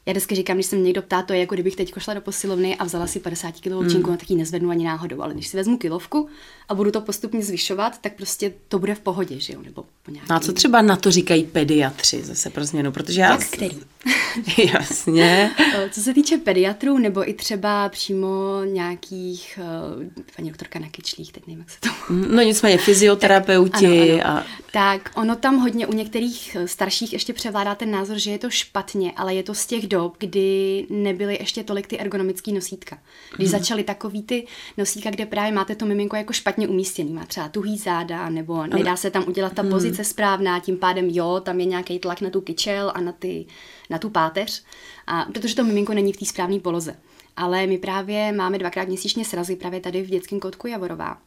já 0.07 0.11
vždycky 0.13 0.35
říkám, 0.35 0.57
když 0.57 0.65
se 0.65 0.75
mě 0.75 0.85
někdo 0.85 1.01
ptá, 1.01 1.21
to 1.21 1.33
je 1.33 1.39
jako 1.39 1.55
kdybych 1.55 1.75
teď 1.75 1.93
šla 1.97 2.13
do 2.13 2.21
posilovny 2.21 2.75
a 2.75 2.83
vzala 2.83 3.07
si 3.07 3.19
50 3.19 3.51
kg 3.59 3.67
mm. 3.67 3.89
činku, 3.89 4.11
no 4.11 4.17
tak 4.17 4.29
ji 4.29 4.37
nezvednu 4.37 4.69
ani 4.69 4.85
náhodou, 4.85 5.21
ale 5.21 5.33
když 5.33 5.47
si 5.47 5.57
vezmu 5.57 5.77
kilovku 5.77 6.29
a 6.69 6.75
budu 6.75 6.91
to 6.91 7.01
postupně 7.01 7.43
zvyšovat, 7.43 7.97
tak 8.01 8.15
prostě 8.15 8.53
to 8.67 8.79
bude 8.79 8.95
v 8.95 8.99
pohodě, 8.99 9.39
že 9.39 9.53
jo? 9.53 9.61
Nebo 9.61 9.85
po 10.03 10.11
nějaký... 10.11 10.29
A 10.29 10.39
co 10.39 10.53
třeba 10.53 10.81
na 10.81 10.95
to 10.95 11.11
říkají 11.11 11.43
pediatři 11.43 12.23
zase 12.23 12.49
pro 12.49 12.65
změnu? 12.65 12.91
Protože 12.91 13.21
já... 13.21 13.31
Jak 13.31 13.49
který? 13.49 13.77
Jasně. 14.73 15.51
Co 15.91 16.01
se 16.01 16.13
týče 16.13 16.37
pediatrů, 16.37 16.97
nebo 16.97 17.29
i 17.29 17.33
třeba 17.33 17.89
přímo 17.89 18.61
nějakých, 18.65 19.59
uh, 19.97 20.03
paní 20.35 20.49
doktorka 20.49 20.79
na 20.79 20.89
kyčlích, 20.89 21.31
teď 21.31 21.47
nevím, 21.47 21.59
jak 21.59 21.69
se 21.69 21.77
to... 21.79 21.89
No 22.09 22.41
nicméně 22.41 22.77
fyzioterapeuti 22.77 23.71
tak, 23.71 24.25
ano, 24.25 24.31
ano. 24.31 24.39
a... 24.39 24.45
Tak, 24.71 25.11
ono 25.15 25.35
tam 25.35 25.57
hodně 25.57 25.87
u 25.87 25.93
některých 25.93 26.57
starších 26.65 27.13
ještě 27.13 27.33
převládá 27.33 27.75
ten 27.75 27.91
názor, 27.91 28.17
že 28.19 28.31
je 28.31 28.37
to 28.37 28.49
špatně, 28.49 29.11
ale 29.15 29.33
je 29.33 29.43
to 29.43 29.53
z 29.53 29.65
těch 29.65 29.87
dob, 29.97 30.15
kdy 30.19 30.85
nebyly 30.89 31.37
ještě 31.39 31.63
tolik 31.63 31.87
ty 31.87 31.99
ergonomické 31.99 32.51
nosítka. 32.51 32.99
Když 33.35 33.49
hmm. 33.49 33.59
začaly 33.59 33.83
takový 33.83 34.23
ty 34.23 34.47
nosítka, 34.77 35.09
kde 35.09 35.25
právě 35.25 35.51
máte 35.51 35.75
to 35.75 35.85
miminko 35.85 36.15
jako 36.15 36.33
špatně 36.33 36.67
umístěný, 36.67 37.13
má 37.13 37.25
třeba 37.25 37.49
tuhý 37.49 37.77
záda, 37.77 38.29
nebo 38.29 38.67
nedá 38.67 38.95
se 38.95 39.11
tam 39.11 39.27
udělat 39.27 39.53
ta 39.53 39.61
hmm. 39.61 39.71
pozice 39.71 40.03
správná, 40.03 40.59
tím 40.59 40.77
pádem 40.77 41.09
jo, 41.09 41.41
tam 41.43 41.59
je 41.59 41.65
nějaký 41.65 41.99
tlak 41.99 42.21
na 42.21 42.29
tu 42.29 42.41
kyčel 42.41 42.91
a 42.95 43.01
na, 43.01 43.11
ty, 43.11 43.45
na 43.89 43.97
tu 43.97 44.09
páteř, 44.09 44.63
a, 45.07 45.25
protože 45.33 45.55
to 45.55 45.63
miminko 45.63 45.93
není 45.93 46.13
v 46.13 46.17
té 46.17 46.25
správné 46.25 46.59
poloze. 46.59 46.95
Ale 47.35 47.67
my 47.67 47.77
právě 47.77 48.31
máme 48.31 48.57
dvakrát 48.57 48.87
měsíčně 48.87 49.25
srazy 49.25 49.55
právě 49.55 49.79
tady 49.79 50.03
v 50.03 50.09
dětském 50.09 50.39
kotku 50.39 50.67
Javorová. 50.67 51.17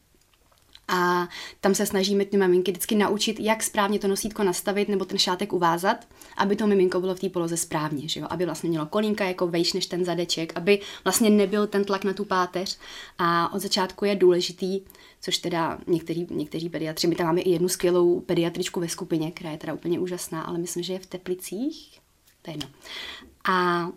A 0.93 1.29
tam 1.61 1.75
se 1.75 1.87
snažíme 1.87 2.25
ty 2.25 2.37
maminky 2.37 2.71
vždycky 2.71 2.95
naučit, 2.95 3.41
jak 3.41 3.63
správně 3.63 3.99
to 3.99 4.09
nosítko 4.09 4.45
nastavit 4.45 4.89
nebo 4.89 5.05
ten 5.05 5.19
šátek 5.19 5.53
uvázat, 5.53 6.09
aby 6.37 6.57
to 6.57 6.67
miminko 6.67 7.01
bylo 7.01 7.15
v 7.15 7.21
té 7.21 7.29
poloze 7.29 7.57
správně, 7.57 8.09
že 8.09 8.21
jo? 8.21 8.27
aby 8.31 8.45
vlastně 8.45 8.71
mělo 8.71 8.87
kolínka 8.87 9.25
jako 9.25 9.47
vejš 9.47 9.73
než 9.73 9.87
ten 9.87 10.05
zadeček, 10.05 10.53
aby 10.57 10.81
vlastně 11.05 11.31
nebyl 11.31 11.67
ten 11.67 11.85
tlak 11.85 12.05
na 12.05 12.13
tu 12.13 12.25
páteř. 12.25 12.79
A 13.19 13.53
od 13.53 13.59
začátku 13.59 14.05
je 14.05 14.15
důležitý, 14.17 14.81
což 15.21 15.39
teda 15.39 15.79
některý, 15.87 16.27
někteří 16.31 16.69
pediatři, 16.69 17.07
my 17.07 17.15
tam 17.15 17.27
máme 17.27 17.41
i 17.41 17.51
jednu 17.51 17.69
skvělou 17.69 18.21
pediatričku 18.21 18.81
ve 18.81 18.89
skupině, 18.89 19.31
která 19.31 19.51
je 19.51 19.59
teda 19.59 19.75
úplně 19.75 19.99
úžasná, 19.99 20.43
ale 20.43 20.59
myslím, 20.59 20.83
že 20.83 20.93
je 20.93 20.99
v 20.99 21.07
Teplicích, 21.07 22.01
to 22.43 22.51
je 22.51 22.55
jedno. 22.55 22.71
A 23.49 23.89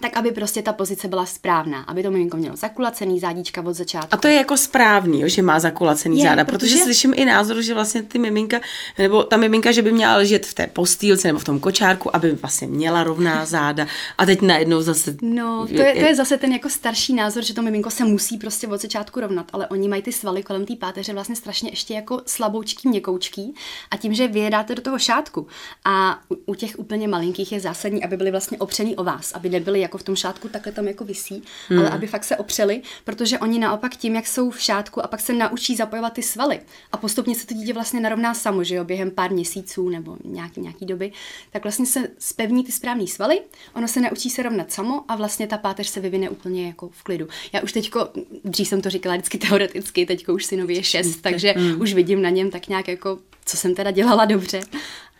tak 0.00 0.16
aby 0.16 0.32
prostě 0.32 0.62
ta 0.62 0.72
pozice 0.72 1.08
byla 1.08 1.26
správná, 1.26 1.82
aby 1.82 2.02
to 2.02 2.10
miminko 2.10 2.36
mělo 2.36 2.56
zakulacený 2.56 3.20
zádíčka 3.20 3.62
od 3.62 3.74
začátku. 3.74 4.08
A 4.10 4.16
to 4.16 4.28
je 4.28 4.34
jako 4.34 4.56
správný, 4.56 5.20
jo, 5.20 5.28
že 5.28 5.42
má 5.42 5.60
zakulacený 5.60 6.18
je, 6.18 6.28
záda, 6.28 6.44
protože... 6.44 6.58
protože 6.58 6.84
slyším 6.84 7.12
i 7.16 7.24
názor, 7.24 7.62
že 7.62 7.74
vlastně 7.74 8.02
ty 8.02 8.18
miminka, 8.18 8.60
nebo 8.98 9.22
ta 9.22 9.36
miminka, 9.36 9.72
že 9.72 9.82
by 9.82 9.92
měla 9.92 10.16
ležet 10.16 10.46
v 10.46 10.54
té 10.54 10.66
postýlce 10.66 11.28
nebo 11.28 11.38
v 11.38 11.44
tom 11.44 11.60
kočárku, 11.60 12.16
aby 12.16 12.32
vlastně 12.32 12.66
měla 12.66 13.04
rovná 13.04 13.44
záda 13.44 13.86
a 14.18 14.26
teď 14.26 14.40
najednou 14.40 14.82
zase... 14.82 15.16
No, 15.22 15.66
to 15.66 15.82
je, 15.82 15.94
to 15.94 16.06
je 16.06 16.14
zase 16.14 16.38
ten 16.38 16.52
jako 16.52 16.68
starší 16.68 17.14
názor, 17.14 17.44
že 17.44 17.54
to 17.54 17.62
miminko 17.62 17.90
se 17.90 18.04
musí 18.04 18.38
prostě 18.38 18.68
od 18.68 18.80
začátku 18.80 19.20
rovnat, 19.20 19.46
ale 19.52 19.66
oni 19.66 19.88
mají 19.88 20.02
ty 20.02 20.12
svaly 20.12 20.42
kolem 20.42 20.66
té 20.66 20.76
páteře 20.76 21.12
vlastně 21.12 21.36
strašně 21.36 21.70
ještě 21.70 21.94
jako 21.94 22.22
slaboučký, 22.26 22.88
měkoučký 22.88 23.54
a 23.90 23.96
tím, 23.96 24.14
že 24.14 24.28
vyjedáte 24.28 24.74
do 24.74 24.82
toho 24.82 24.98
šátku 24.98 25.46
a 25.84 26.20
u, 26.30 26.36
u 26.46 26.54
těch 26.54 26.78
úplně 26.78 27.08
malinkých 27.08 27.52
je 27.52 27.60
zásadní, 27.60 28.04
aby 28.04 28.16
byly 28.16 28.30
vlastně 28.30 28.58
opřený 28.58 28.96
o 28.96 29.04
vás, 29.04 29.32
aby 29.32 29.48
nebyly 29.48 29.80
jako 29.82 29.98
v 29.98 30.02
tom 30.02 30.16
šátku 30.16 30.48
takhle 30.48 30.72
tam 30.72 30.88
jako 30.88 31.04
visí, 31.04 31.42
hmm. 31.68 31.78
ale 31.78 31.90
aby 31.90 32.06
fakt 32.06 32.24
se 32.24 32.36
opřeli, 32.36 32.82
protože 33.04 33.38
oni 33.38 33.58
naopak 33.58 33.96
tím, 33.96 34.14
jak 34.14 34.26
jsou 34.26 34.50
v 34.50 34.60
šátku 34.60 35.04
a 35.04 35.08
pak 35.08 35.20
se 35.20 35.32
naučí 35.32 35.76
zapojovat 35.76 36.12
ty 36.12 36.22
svaly 36.22 36.60
a 36.92 36.96
postupně 36.96 37.34
se 37.34 37.46
to 37.46 37.54
dítě 37.54 37.72
vlastně 37.72 38.00
narovná 38.00 38.34
samo, 38.34 38.64
že 38.64 38.74
jo, 38.74 38.84
během 38.84 39.10
pár 39.10 39.32
měsíců 39.32 39.88
nebo 39.88 40.16
nějaký, 40.24 40.60
nějaký 40.60 40.86
doby, 40.86 41.12
tak 41.50 41.62
vlastně 41.62 41.86
se 41.86 42.08
spevní 42.18 42.64
ty 42.64 42.72
správné 42.72 43.06
svaly, 43.06 43.40
ono 43.74 43.88
se 43.88 44.00
naučí 44.00 44.30
se 44.30 44.42
rovnat 44.42 44.72
samo 44.72 45.04
a 45.08 45.16
vlastně 45.16 45.46
ta 45.46 45.58
páteř 45.58 45.88
se 45.88 46.00
vyvine 46.00 46.30
úplně 46.30 46.66
jako 46.66 46.88
v 46.88 47.02
klidu. 47.02 47.28
Já 47.52 47.60
už 47.60 47.72
teďko, 47.72 48.08
dřív 48.44 48.68
jsem 48.68 48.82
to 48.82 48.90
říkala 48.90 49.14
vždycky 49.14 49.38
teoreticky, 49.38 50.06
teďko 50.06 50.34
už 50.34 50.44
synovi 50.44 50.74
je 50.74 50.82
šest, 50.82 51.16
takže 51.16 51.54
hmm. 51.56 51.80
už 51.80 51.94
vidím 51.94 52.22
na 52.22 52.30
něm 52.30 52.50
tak 52.50 52.68
nějak 52.68 52.88
jako, 52.88 53.18
co 53.44 53.56
jsem 53.56 53.74
teda 53.74 53.90
dělala 53.90 54.24
dobře 54.24 54.60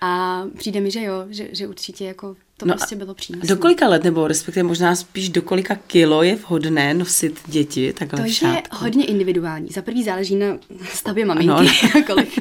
A 0.04 0.42
přijde 0.58 0.80
mi, 0.80 0.90
že 0.90 1.02
jo, 1.02 1.14
že, 1.28 1.48
že 1.52 1.68
určitě 1.68 2.04
jako 2.04 2.36
to 2.62 2.68
no 2.68 2.74
prostě 2.74 2.96
bylo 2.96 3.14
přínosné. 3.14 3.48
Do 3.48 3.56
kolika 3.56 3.88
let, 3.88 4.04
nebo 4.04 4.28
respektive 4.28 4.62
možná 4.62 4.96
spíš 4.96 5.28
do 5.28 5.42
kolika 5.42 5.74
kilo 5.74 6.22
je 6.22 6.36
vhodné 6.36 6.94
nosit 6.94 7.40
děti 7.46 7.92
takhle 7.92 8.16
To 8.16 8.24
v 8.24 8.26
je 8.26 8.32
šátku? 8.32 8.76
hodně 8.76 9.04
individuální. 9.04 9.68
Za 9.68 9.82
prvý 9.82 10.04
záleží 10.04 10.36
na 10.36 10.58
stavě 10.84 11.24
maminky, 11.24 11.48
no. 11.48 12.02
kolik, 12.06 12.38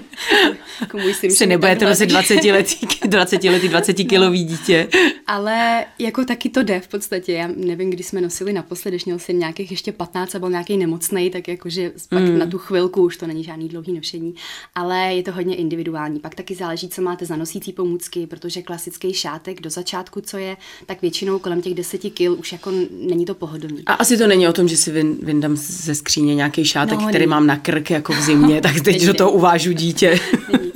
jako 0.82 0.98
můj 0.98 1.14
syn. 1.14 1.32
Si 1.32 1.46
nebudete 1.46 1.86
nosit 1.86 2.06
20 2.06 2.44
letý, 2.44 2.88
20 3.06 3.44
letý, 3.44 3.68
20 3.70 3.94
kilový 3.94 4.44
dítě. 4.44 4.88
Ale 5.28 5.86
jako 6.00 6.26
taky 6.26 6.50
to 6.50 6.64
jde 6.64 6.80
v 6.80 6.88
podstatě. 6.88 7.34
Já 7.34 7.50
nevím, 7.56 7.90
kdy 7.90 8.04
jsme 8.04 8.22
nosili 8.22 8.54
naposledy, 8.54 8.96
když 8.96 9.06
měl 9.06 9.20
syn 9.20 9.40
nějakých 9.40 9.72
ještě 9.72 9.92
15 9.92 10.36
a 10.36 10.40
byl 10.40 10.50
nějaký 10.50 10.78
nemocný, 10.78 11.30
tak 11.30 11.48
jakože 11.48 11.92
pak 12.10 12.24
mm. 12.24 12.40
na 12.40 12.46
tu 12.46 12.58
chvilku 12.58 13.02
už 13.02 13.18
to 13.18 13.28
není 13.28 13.44
žádný 13.44 13.70
dlouhý 13.70 13.94
nošení. 13.94 14.36
Ale 14.76 14.98
je 15.14 15.24
to 15.24 15.32
hodně 15.32 15.56
individuální. 15.56 16.20
Pak 16.20 16.36
taky 16.36 16.56
záleží, 16.56 16.90
co 16.90 17.02
máte 17.02 17.26
za 17.26 17.36
nosící 17.36 17.74
pomůcky, 17.74 18.28
protože 18.28 18.62
klasický 18.62 19.14
šátek 19.14 19.62
do 19.62 19.70
začátku, 19.70 20.11
co 20.22 20.38
je, 20.38 20.58
tak 20.86 21.02
většinou 21.02 21.40
kolem 21.40 21.62
těch 21.62 21.74
10 21.74 21.98
kil 21.98 22.36
už 22.40 22.52
jako 22.52 22.72
není 22.92 23.26
to 23.26 23.36
pohodlný. 23.36 23.84
A 23.86 23.94
asi 23.94 24.18
to 24.18 24.28
není 24.28 24.48
o 24.48 24.54
tom, 24.54 24.68
že 24.68 24.78
si 24.78 24.92
vyn, 24.92 25.18
vyndám 25.22 25.56
ze 25.58 25.96
skříně 25.96 26.36
nějaký 26.36 26.66
šátek, 26.66 27.00
No, 27.00 27.08
který 27.08 27.22
není. 27.22 27.30
mám 27.30 27.48
na 27.48 27.58
krk 27.58 27.90
jako 27.90 28.14
v 28.14 28.22
zimě, 28.22 28.62
tak 28.62 28.82
teď 28.82 29.06
do 29.06 29.14
toho 29.14 29.32
uvážu 29.32 29.72
dítě. 29.72 30.20
Není. 30.52 30.72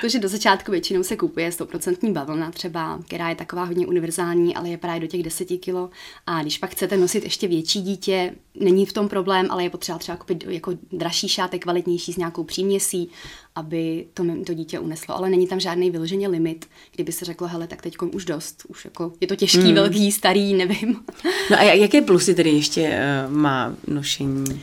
Protože 0.00 0.18
do 0.18 0.28
začátku 0.28 0.70
většinou 0.70 1.02
se 1.02 1.16
kupuje 1.16 1.50
100% 1.50 2.12
bavlna 2.12 2.50
třeba, 2.50 2.98
která 3.06 3.28
je 3.28 3.34
taková 3.36 3.64
hodně 3.64 3.86
univerzální, 3.86 4.54
ale 4.56 4.68
je 4.68 4.78
právě 4.78 5.00
do 5.00 5.06
těch 5.06 5.22
10 5.22 5.44
kilo. 5.44 5.90
A 6.26 6.42
když 6.42 6.58
pak 6.58 6.70
chcete 6.70 6.96
nosit 6.96 7.24
ještě 7.24 7.48
větší 7.48 7.82
dítě, 7.82 8.32
není 8.60 8.86
v 8.86 8.92
tom 8.92 9.08
problém, 9.08 9.46
ale 9.50 9.62
je 9.62 9.70
potřeba 9.70 9.98
třeba 9.98 10.16
koupit 10.16 10.44
jako 10.48 10.72
dražší 10.92 11.28
šátek, 11.28 11.62
kvalitnější 11.62 12.12
s 12.12 12.16
nějakou 12.16 12.44
příměsí, 12.44 13.10
aby 13.54 14.06
to, 14.14 14.24
to 14.46 14.54
dítě 14.54 14.78
uneslo. 14.78 15.16
Ale 15.16 15.30
není 15.30 15.46
tam 15.46 15.60
žádný 15.60 15.90
vyloženě 15.90 16.28
limit, 16.28 16.66
kdyby 16.94 17.12
se 17.12 17.24
řeklo, 17.24 17.48
hele, 17.48 17.66
tak 17.66 17.82
teď 17.82 17.96
už 18.12 18.24
dost, 18.24 18.62
už 18.68 18.84
jako 18.84 19.12
je 19.20 19.26
to 19.26 19.36
těžký, 19.36 19.58
hmm. 19.58 19.74
velký, 19.74 20.12
starý, 20.12 20.54
nevím. 20.54 21.00
No 21.50 21.58
a 21.58 21.62
jak- 21.62 21.78
jaké 21.78 22.02
plusy 22.02 22.34
tedy 22.34 22.50
ještě 22.50 23.00
uh, 23.26 23.32
má 23.32 23.76
nošení? 23.86 24.62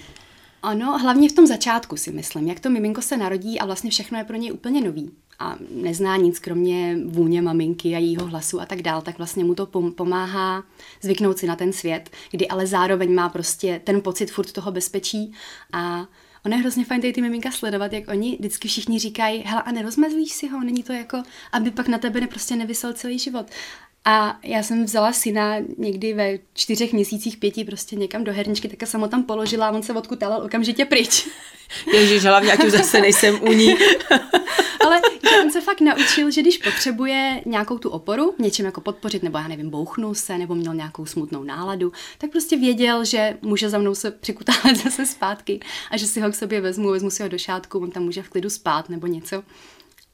Ano, 0.63 0.97
hlavně 0.97 1.29
v 1.29 1.33
tom 1.33 1.47
začátku 1.47 1.97
si 1.97 2.11
myslím, 2.11 2.47
jak 2.47 2.59
to 2.59 2.69
miminko 2.69 3.01
se 3.01 3.17
narodí 3.17 3.59
a 3.59 3.65
vlastně 3.65 3.91
všechno 3.91 4.17
je 4.17 4.23
pro 4.23 4.37
něj 4.37 4.51
úplně 4.51 4.81
nový 4.81 5.11
a 5.39 5.55
nezná 5.75 6.17
nic 6.17 6.39
kromě 6.39 6.97
vůně 7.05 7.41
maminky 7.41 7.95
a 7.95 7.99
jejího 7.99 8.25
hlasu 8.25 8.61
a 8.61 8.65
tak 8.65 8.81
dál, 8.81 9.01
tak 9.01 9.17
vlastně 9.17 9.43
mu 9.43 9.55
to 9.55 9.65
pom- 9.65 9.91
pomáhá 9.91 10.63
zvyknout 11.01 11.37
si 11.37 11.47
na 11.47 11.55
ten 11.55 11.73
svět, 11.73 12.09
kdy 12.31 12.47
ale 12.47 12.67
zároveň 12.67 13.13
má 13.13 13.29
prostě 13.29 13.81
ten 13.83 14.01
pocit 14.01 14.31
furt 14.31 14.51
toho 14.51 14.71
bezpečí 14.71 15.31
a 15.73 16.07
Ono 16.45 16.55
je 16.55 16.61
hrozně 16.61 16.85
fajn 16.85 17.01
tady 17.01 17.13
ty 17.13 17.21
miminka 17.21 17.51
sledovat, 17.51 17.93
jak 17.93 18.07
oni 18.07 18.35
vždycky 18.39 18.67
všichni 18.67 18.99
říkají, 18.99 19.43
hele 19.45 19.61
a 19.61 19.71
nerozmazlíš 19.71 20.31
si 20.31 20.47
ho, 20.47 20.59
není 20.63 20.83
to 20.83 20.93
jako, 20.93 21.23
aby 21.51 21.71
pak 21.71 21.87
na 21.87 21.97
tebe 21.97 22.21
ne, 22.21 22.27
prostě 22.27 22.55
nevysel 22.55 22.93
celý 22.93 23.19
život. 23.19 23.45
A 24.05 24.39
já 24.43 24.63
jsem 24.63 24.85
vzala 24.85 25.13
syna 25.13 25.55
někdy 25.77 26.13
ve 26.13 26.39
čtyřech 26.53 26.93
měsících, 26.93 27.37
pěti 27.37 27.63
prostě 27.63 27.95
někam 27.95 28.23
do 28.23 28.33
herničky, 28.33 28.67
tak 28.67 28.89
jsem 28.89 29.01
ho 29.01 29.07
tam 29.07 29.23
položila 29.23 29.67
a 29.67 29.71
on 29.71 29.83
se 29.83 29.93
odkutal 29.93 30.41
okamžitě 30.45 30.85
pryč. 30.85 31.27
Ježiš, 31.93 32.23
hlavně, 32.23 32.53
ať 32.53 32.63
už 32.63 32.71
zase 32.71 33.01
nejsem 33.01 33.39
u 33.43 33.51
ní. 33.51 33.75
Ale 34.85 35.01
on 35.43 35.51
se 35.51 35.61
fakt 35.61 35.81
naučil, 35.81 36.31
že 36.31 36.41
když 36.41 36.57
potřebuje 36.57 37.41
nějakou 37.45 37.77
tu 37.77 37.89
oporu, 37.89 38.35
něčem 38.39 38.65
jako 38.65 38.81
podpořit, 38.81 39.23
nebo 39.23 39.37
já 39.37 39.47
nevím, 39.47 39.69
bouchnul 39.69 40.15
se, 40.15 40.37
nebo 40.37 40.55
měl 40.55 40.73
nějakou 40.73 41.05
smutnou 41.05 41.43
náladu, 41.43 41.91
tak 42.17 42.31
prostě 42.31 42.57
věděl, 42.57 43.05
že 43.05 43.37
může 43.41 43.69
za 43.69 43.77
mnou 43.77 43.95
se 43.95 44.11
přikutávat 44.11 44.77
zase 44.83 45.05
zpátky 45.05 45.59
a 45.91 45.97
že 45.97 46.07
si 46.07 46.21
ho 46.21 46.31
k 46.31 46.35
sobě 46.35 46.61
vezmu, 46.61 46.89
vezmu 46.89 47.09
si 47.09 47.23
ho 47.23 47.29
do 47.29 47.37
šátku, 47.37 47.79
on 47.79 47.91
tam 47.91 48.03
může 48.03 48.23
v 48.23 48.29
klidu 48.29 48.49
spát 48.49 48.89
nebo 48.89 49.07
něco. 49.07 49.43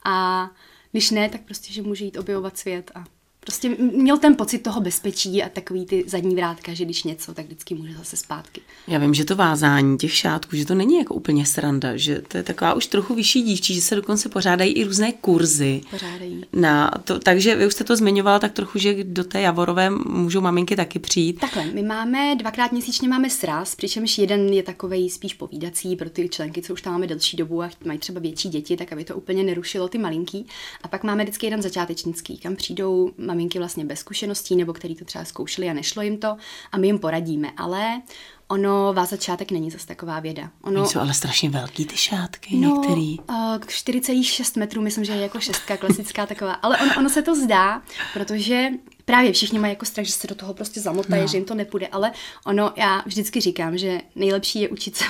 A 0.04 0.50
když 0.92 1.10
ne, 1.10 1.28
tak 1.28 1.40
prostě, 1.40 1.72
že 1.72 1.82
může 1.82 2.04
jít 2.04 2.18
objevovat 2.18 2.58
svět 2.58 2.90
a 2.94 3.04
prostě 3.48 3.68
měl 3.78 4.18
ten 4.18 4.36
pocit 4.36 4.58
toho 4.58 4.80
bezpečí 4.80 5.42
a 5.42 5.48
takový 5.48 5.86
ty 5.86 6.04
zadní 6.06 6.34
vrátka, 6.34 6.74
že 6.74 6.84
když 6.84 7.02
něco, 7.02 7.34
tak 7.34 7.46
vždycky 7.46 7.74
může 7.74 7.94
zase 7.94 8.16
zpátky. 8.16 8.60
Já 8.88 8.98
vím, 8.98 9.14
že 9.14 9.24
to 9.24 9.36
vázání 9.36 9.98
těch 9.98 10.14
šátků, 10.14 10.56
že 10.56 10.66
to 10.66 10.74
není 10.74 10.98
jako 10.98 11.14
úplně 11.14 11.46
sranda, 11.46 11.96
že 11.96 12.22
to 12.28 12.36
je 12.36 12.42
taková 12.42 12.74
už 12.74 12.86
trochu 12.86 13.14
vyšší 13.14 13.42
dívčí, 13.42 13.74
že 13.74 13.80
se 13.80 13.94
dokonce 13.94 14.28
pořádají 14.28 14.72
i 14.72 14.84
různé 14.84 15.12
kurzy. 15.12 15.80
Pořádají. 15.90 16.44
Na 16.52 16.90
to, 17.04 17.18
takže 17.18 17.56
vy 17.56 17.66
už 17.66 17.72
jste 17.72 17.84
to 17.84 17.96
zmiňovala 17.96 18.38
tak 18.38 18.52
trochu, 18.52 18.78
že 18.78 19.04
do 19.04 19.24
té 19.24 19.40
Javorové 19.40 19.90
můžou 19.90 20.40
maminky 20.40 20.76
taky 20.76 20.98
přijít. 20.98 21.40
Takhle, 21.40 21.64
my 21.64 21.82
máme 21.82 22.36
dvakrát 22.36 22.72
měsíčně 22.72 23.08
máme 23.08 23.30
sraz, 23.30 23.74
přičemž 23.74 24.18
jeden 24.18 24.52
je 24.52 24.62
takový 24.62 25.10
spíš 25.10 25.34
povídací 25.34 25.96
pro 25.96 26.10
ty 26.10 26.28
členky, 26.28 26.62
co 26.62 26.72
už 26.72 26.82
tam 26.82 26.92
máme 26.92 27.06
delší 27.06 27.36
dobu 27.36 27.62
a 27.62 27.70
mají 27.84 27.98
třeba 27.98 28.20
větší 28.20 28.48
děti, 28.48 28.76
tak 28.76 28.92
aby 28.92 29.04
to 29.04 29.16
úplně 29.16 29.42
nerušilo 29.42 29.88
ty 29.88 29.98
malinký. 29.98 30.46
A 30.82 30.88
pak 30.88 31.04
máme 31.04 31.22
vždycky 31.22 31.46
jeden 31.46 31.62
začátečnický, 31.62 32.38
kam 32.38 32.56
přijdou 32.56 33.10
maminky 33.18 33.37
vlastně 33.58 33.84
bez 33.84 33.98
zkušeností 33.98 34.56
nebo 34.56 34.72
který 34.72 34.94
to 34.94 35.04
třeba 35.04 35.24
zkoušeli 35.24 35.68
a 35.68 35.72
nešlo 35.72 36.02
jim 36.02 36.18
to 36.18 36.36
a 36.72 36.78
my 36.78 36.86
jim 36.86 36.98
poradíme. 36.98 37.50
Ale 37.56 38.02
ono 38.48 38.92
vázat 38.92 39.22
šátek 39.22 39.50
není 39.50 39.70
zase 39.70 39.86
taková 39.86 40.20
věda. 40.20 40.50
Ono, 40.62 40.80
Oni 40.80 40.90
jsou 40.90 41.00
ale 41.00 41.14
strašně 41.14 41.50
velký 41.50 41.84
ty 41.84 41.96
šátky 41.96 42.56
No, 42.56 42.68
některý. 42.76 43.18
uh, 43.18 43.34
4,6 43.58 44.58
metrů, 44.58 44.82
myslím, 44.82 45.04
že 45.04 45.12
je 45.12 45.20
jako 45.20 45.40
šestka, 45.40 45.76
klasická 45.76 46.26
taková. 46.26 46.52
Ale 46.52 46.78
on, 46.78 46.88
ono 46.98 47.10
se 47.10 47.22
to 47.22 47.34
zdá, 47.34 47.82
protože 48.14 48.68
právě 49.04 49.32
všichni 49.32 49.58
mají 49.58 49.72
jako 49.72 49.84
strach, 49.86 50.06
že 50.06 50.12
se 50.12 50.26
do 50.26 50.34
toho 50.34 50.54
prostě 50.54 50.80
zamotají, 50.80 51.22
no. 51.22 51.28
že 51.28 51.36
jim 51.36 51.44
to 51.44 51.54
nepůjde. 51.54 51.86
Ale 51.86 52.12
ono, 52.46 52.72
já 52.76 53.02
vždycky 53.06 53.40
říkám, 53.40 53.78
že 53.78 54.00
nejlepší 54.14 54.60
je 54.60 54.68
učit 54.68 54.96
se, 54.96 55.04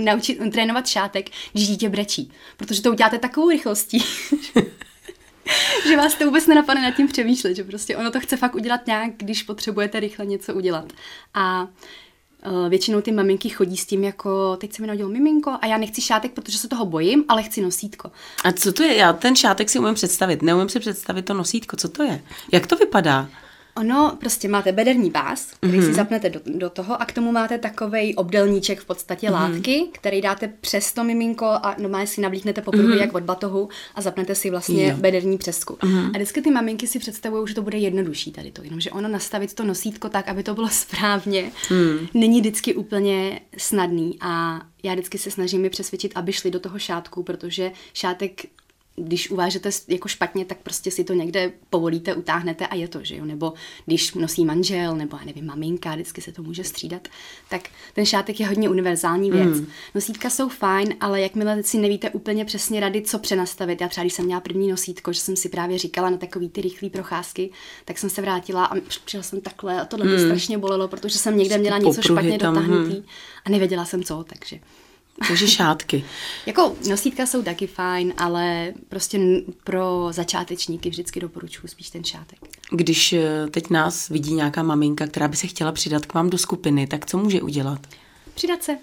naučit, 0.00 0.38
trénovat 0.52 0.86
šátek, 0.86 1.30
když 1.52 1.68
dítě 1.68 1.88
brečí. 1.88 2.32
Protože 2.56 2.82
to 2.82 2.90
uděláte 2.90 3.18
takovou 3.18 3.50
rychlostí, 3.50 4.04
že 5.88 5.96
vás 5.96 6.14
to 6.14 6.24
vůbec 6.24 6.46
nenapadne 6.46 6.82
nad 6.82 6.90
tím 6.90 7.08
přemýšlet, 7.08 7.54
že 7.54 7.64
prostě 7.64 7.96
ono 7.96 8.10
to 8.10 8.20
chce 8.20 8.36
fakt 8.36 8.54
udělat 8.54 8.86
nějak, 8.86 9.10
když 9.16 9.42
potřebujete 9.42 10.00
rychle 10.00 10.26
něco 10.26 10.54
udělat. 10.54 10.92
A 11.34 11.68
eh, 12.42 12.68
většinou 12.68 13.00
ty 13.00 13.12
maminky 13.12 13.48
chodí 13.48 13.76
s 13.76 13.86
tím 13.86 14.04
jako, 14.04 14.56
teď 14.56 14.72
se 14.72 14.82
mi 14.82 14.86
narodilo 14.86 15.08
miminko 15.10 15.56
a 15.60 15.66
já 15.66 15.78
nechci 15.78 16.00
šátek, 16.00 16.32
protože 16.32 16.58
se 16.58 16.68
toho 16.68 16.86
bojím, 16.86 17.24
ale 17.28 17.42
chci 17.42 17.60
nosítko. 17.60 18.10
A 18.44 18.52
co 18.52 18.72
to 18.72 18.82
je? 18.82 18.96
Já 18.96 19.12
ten 19.12 19.36
šátek 19.36 19.70
si 19.70 19.78
umím 19.78 19.94
představit. 19.94 20.42
Neumím 20.42 20.68
si 20.68 20.80
představit 20.80 21.22
to 21.22 21.34
nosítko. 21.34 21.76
Co 21.76 21.88
to 21.88 22.02
je? 22.02 22.22
Jak 22.52 22.66
to 22.66 22.76
vypadá? 22.76 23.28
Ono, 23.76 24.16
prostě 24.20 24.48
máte 24.48 24.72
bederní 24.72 25.10
pás, 25.10 25.52
který 25.60 25.78
mm-hmm. 25.78 25.86
si 25.86 25.94
zapnete 25.94 26.30
do, 26.30 26.40
do 26.46 26.70
toho 26.70 27.02
a 27.02 27.04
k 27.04 27.12
tomu 27.12 27.32
máte 27.32 27.58
takovej 27.58 28.14
obdelníček 28.16 28.80
v 28.80 28.84
podstatě 28.84 29.28
mm-hmm. 29.28 29.32
látky, 29.32 29.88
který 29.92 30.20
dáte 30.20 30.52
přes 30.60 30.92
to 30.92 31.04
miminko 31.04 31.44
a 31.46 31.74
normálně 31.78 32.06
si 32.06 32.20
navlíknete 32.20 32.62
po 32.62 32.70
mm-hmm. 32.70 33.00
jak 33.00 33.14
od 33.14 33.22
batohu 33.22 33.68
a 33.94 34.00
zapnete 34.00 34.34
si 34.34 34.50
vlastně 34.50 34.88
jo. 34.88 34.96
bederní 34.96 35.38
přesku. 35.38 35.74
Mm-hmm. 35.74 36.06
A 36.06 36.10
vždycky 36.10 36.42
ty 36.42 36.50
maminky 36.50 36.86
si 36.86 36.98
představují, 36.98 37.48
že 37.48 37.54
to 37.54 37.62
bude 37.62 37.78
jednodušší 37.78 38.32
tady 38.32 38.50
to, 38.50 38.62
jenomže 38.62 38.90
ono 38.90 39.08
nastavit 39.08 39.54
to 39.54 39.64
nosítko 39.64 40.08
tak, 40.08 40.28
aby 40.28 40.42
to 40.42 40.54
bylo 40.54 40.68
správně, 40.70 41.50
mm. 41.70 42.06
není 42.14 42.40
vždycky 42.40 42.74
úplně 42.74 43.40
snadný 43.58 44.18
a 44.20 44.60
já 44.82 44.92
vždycky 44.92 45.18
se 45.18 45.30
snažím 45.30 45.64
je 45.64 45.70
přesvědčit, 45.70 46.12
aby 46.14 46.32
šli 46.32 46.50
do 46.50 46.60
toho 46.60 46.78
šátku, 46.78 47.22
protože 47.22 47.72
šátek 47.94 48.42
když 48.96 49.30
uvážete 49.30 49.70
jako 49.88 50.08
špatně, 50.08 50.44
tak 50.44 50.58
prostě 50.58 50.90
si 50.90 51.04
to 51.04 51.12
někde 51.12 51.52
povolíte, 51.70 52.14
utáhnete 52.14 52.66
a 52.66 52.74
je 52.74 52.88
to, 52.88 53.04
že 53.04 53.16
jo? 53.16 53.24
Nebo 53.24 53.52
když 53.86 54.14
nosí 54.14 54.44
manžel, 54.44 54.96
nebo 54.96 55.16
já 55.16 55.24
nevím, 55.24 55.46
maminka, 55.46 55.94
vždycky 55.94 56.20
se 56.20 56.32
to 56.32 56.42
může 56.42 56.64
střídat, 56.64 57.08
tak 57.48 57.68
ten 57.94 58.06
šátek 58.06 58.40
je 58.40 58.46
hodně 58.46 58.68
univerzální 58.68 59.30
věc. 59.30 59.60
Mm. 59.60 59.66
Nosítka 59.94 60.30
jsou 60.30 60.48
fajn, 60.48 60.94
ale 61.00 61.20
jakmile 61.20 61.62
si 61.62 61.78
nevíte 61.78 62.10
úplně 62.10 62.44
přesně 62.44 62.80
rady, 62.80 63.02
co 63.02 63.18
přenastavit, 63.18 63.80
já 63.80 63.88
třeba 63.88 64.04
když 64.04 64.14
jsem 64.14 64.24
měla 64.24 64.40
první 64.40 64.70
nosítko, 64.70 65.12
že 65.12 65.20
jsem 65.20 65.36
si 65.36 65.48
právě 65.48 65.78
říkala 65.78 66.10
na 66.10 66.16
takový 66.16 66.48
ty 66.48 66.60
rychlé 66.60 66.90
procházky, 66.90 67.50
tak 67.84 67.98
jsem 67.98 68.10
se 68.10 68.22
vrátila 68.22 68.64
a 68.64 68.80
přišla 69.04 69.22
jsem 69.22 69.40
takhle 69.40 69.80
a 69.80 69.84
tohle 69.84 70.06
mě 70.06 70.18
strašně 70.18 70.58
bolelo, 70.58 70.88
protože 70.88 71.18
jsem 71.18 71.36
někde 71.36 71.58
měla 71.58 71.78
něco 71.78 72.02
špatně 72.02 72.38
tam, 72.38 72.54
dotáhnutý 72.54 73.02
a 73.44 73.50
nevěděla 73.50 73.84
jsem 73.84 74.04
co, 74.04 74.24
takže... 74.28 74.60
Takže 75.28 75.48
šátky. 75.48 76.04
Jako 76.46 76.76
nosítka 76.90 77.26
jsou 77.26 77.42
taky 77.42 77.66
fajn, 77.66 78.12
ale 78.16 78.72
prostě 78.88 79.20
pro 79.64 80.08
začátečníky 80.10 80.90
vždycky 80.90 81.20
doporučuji 81.20 81.68
spíš 81.68 81.90
ten 81.90 82.04
šátek. 82.04 82.38
Když 82.70 83.12
eh, 83.12 83.46
teď 83.50 83.70
nás 83.70 84.08
vidí 84.08 84.34
nějaká 84.34 84.62
maminka, 84.62 85.06
která 85.06 85.28
by 85.28 85.36
se 85.36 85.46
chtěla 85.46 85.72
přidat 85.72 86.06
k 86.06 86.14
vám 86.14 86.30
do 86.30 86.38
skupiny, 86.38 86.86
tak 86.86 87.06
co 87.06 87.18
může 87.18 87.42
udělat? 87.42 87.80
Přidat 88.36 88.62
se. 88.62 88.78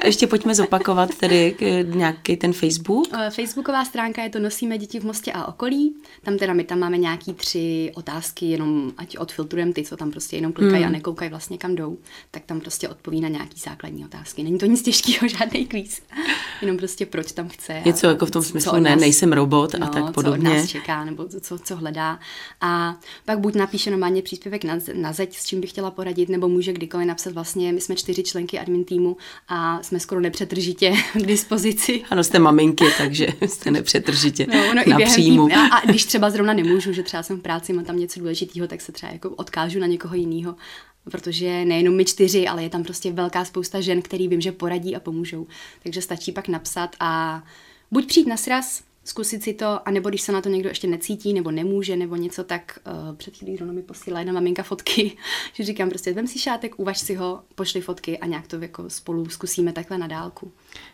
A 0.00 0.06
ještě 0.06 0.26
pojďme 0.26 0.54
zopakovat 0.54 1.14
tedy 1.14 1.56
eh, 1.62 1.82
nějaký 1.82 2.36
ten 2.36 2.52
Facebook. 2.52 3.08
Eh, 3.12 3.30
Facebooková 3.30 3.84
stránka 3.84 4.22
je 4.22 4.30
to 4.30 4.38
Nosíme 4.38 4.78
děti 4.78 5.00
v 5.00 5.04
Mostě 5.04 5.32
a 5.32 5.46
okolí. 5.46 5.94
Tam 6.22 6.38
teda 6.38 6.52
my 6.52 6.64
tam 6.64 6.78
máme 6.78 6.98
nějaký 6.98 7.32
tři 7.32 7.92
otázky, 7.94 8.46
jenom 8.46 8.92
ať 8.96 9.18
odfiltrujeme 9.18 9.72
ty, 9.72 9.84
co 9.84 9.96
tam 9.96 10.10
prostě 10.10 10.36
jenom 10.36 10.52
klikají 10.52 10.82
hmm. 10.82 10.88
a 10.88 10.92
nekoukají 10.92 11.30
vlastně 11.30 11.58
kam 11.58 11.74
jdou, 11.74 11.98
tak 12.30 12.42
tam 12.46 12.60
prostě 12.60 12.88
odpoví 12.88 13.20
na 13.20 13.28
nějaký 13.28 13.60
základní 13.60 14.04
otázky. 14.04 14.42
Není 14.42 14.58
to 14.58 14.66
nic 14.66 14.82
těžkého, 14.82 15.28
žádný 15.38 15.66
kvíz. 15.66 16.02
Jenom 16.60 16.76
prostě 16.76 17.06
proč 17.06 17.32
tam 17.32 17.48
chce. 17.48 17.82
Něco 17.84 18.06
a 18.06 18.10
jako 18.10 18.26
v 18.26 18.30
tom 18.30 18.42
smyslu, 18.42 18.72
od 18.72 18.80
ne, 18.80 18.90
nás- 18.90 19.00
nejsem 19.00 19.32
robot 19.32 19.74
a 19.74 19.78
no, 19.78 19.86
tak 19.86 20.02
co 20.02 20.08
od 20.08 20.14
podobně. 20.14 20.48
nás 20.48 20.68
čeká, 20.68 21.04
nebo 21.04 21.28
co, 21.40 21.58
co 21.58 21.76
hledá. 21.76 22.18
A 22.60 22.96
pak 23.24 23.40
buď 23.40 23.54
napíše 23.54 23.90
normálně 23.90 24.22
příspěvek 24.22 24.64
na, 24.64 24.78
na 24.94 25.12
zeď, 25.12 25.36
s 25.36 25.46
čím 25.46 25.60
bych 25.60 25.70
chtěla 25.70 25.90
poradit, 25.90 26.28
nebo 26.28 26.48
může 26.48 26.72
kdykoliv 26.72 27.06
napsat 27.06 27.32
vlastně, 27.32 27.72
my 27.72 27.80
jsme 27.80 27.96
čtyři 27.96 28.22
členky 28.22 28.58
admin 28.70 28.84
týmu 28.84 29.16
a 29.48 29.82
jsme 29.82 30.00
skoro 30.00 30.20
nepřetržitě 30.20 30.92
k 31.12 31.26
dispozici. 31.26 32.02
Ano, 32.10 32.24
jste 32.24 32.38
maminky, 32.38 32.84
takže 32.98 33.28
jste 33.46 33.70
nepřetržitě 33.70 34.46
no, 34.46 34.74
no, 34.74 34.82
na 34.86 34.98
i 34.98 35.04
příjmu. 35.04 35.48
Tý, 35.48 35.54
a, 35.54 35.76
a 35.76 35.86
když 35.86 36.04
třeba 36.04 36.30
zrovna 36.30 36.52
nemůžu, 36.52 36.92
že 36.92 37.02
třeba 37.02 37.22
jsem 37.22 37.38
v 37.38 37.42
práci, 37.42 37.72
mám 37.72 37.84
tam 37.84 37.98
něco 37.98 38.20
důležitého, 38.20 38.68
tak 38.68 38.80
se 38.80 38.92
třeba 38.92 39.12
jako 39.12 39.30
odkážu 39.30 39.78
na 39.78 39.86
někoho 39.86 40.14
jiného 40.14 40.54
protože 41.04 41.64
nejenom 41.64 41.96
my 41.96 42.04
čtyři, 42.04 42.46
ale 42.46 42.62
je 42.62 42.68
tam 42.68 42.82
prostě 42.82 43.12
velká 43.12 43.44
spousta 43.44 43.80
žen, 43.80 44.02
který 44.02 44.28
vím, 44.28 44.40
že 44.40 44.52
poradí 44.52 44.96
a 44.96 45.00
pomůžou. 45.00 45.46
Takže 45.82 46.02
stačí 46.02 46.32
pak 46.32 46.48
napsat 46.48 46.96
a 47.00 47.42
buď 47.90 48.06
přijít 48.06 48.26
na 48.26 48.36
sraz, 48.36 48.82
zkusit 49.04 49.42
si 49.42 49.54
to, 49.54 49.88
anebo 49.88 50.08
když 50.08 50.22
se 50.22 50.32
na 50.32 50.40
to 50.40 50.48
někdo 50.48 50.68
ještě 50.68 50.86
necítí 50.86 51.32
nebo 51.32 51.50
nemůže 51.50 51.96
nebo 51.96 52.16
něco, 52.16 52.44
tak 52.44 52.78
uh, 52.86 53.16
před 53.16 53.36
chvílí 53.36 53.56
zrovna 53.56 53.74
mi 53.74 53.82
posílá 53.82 54.18
jedna 54.18 54.32
maminka 54.32 54.62
fotky, 54.62 55.16
že 55.52 55.64
říkám 55.64 55.88
prostě, 55.88 56.12
vem 56.12 56.26
si 56.26 56.38
šátek, 56.38 56.78
uvaž 56.78 56.98
si 56.98 57.14
ho, 57.14 57.40
pošli 57.54 57.80
fotky 57.80 58.18
a 58.18 58.26
nějak 58.26 58.46
to 58.46 58.56
jako 58.56 58.90
spolu 58.90 59.28
zkusíme 59.28 59.72
takhle 59.72 59.98
na 59.98 60.06
dálku. 60.06 60.52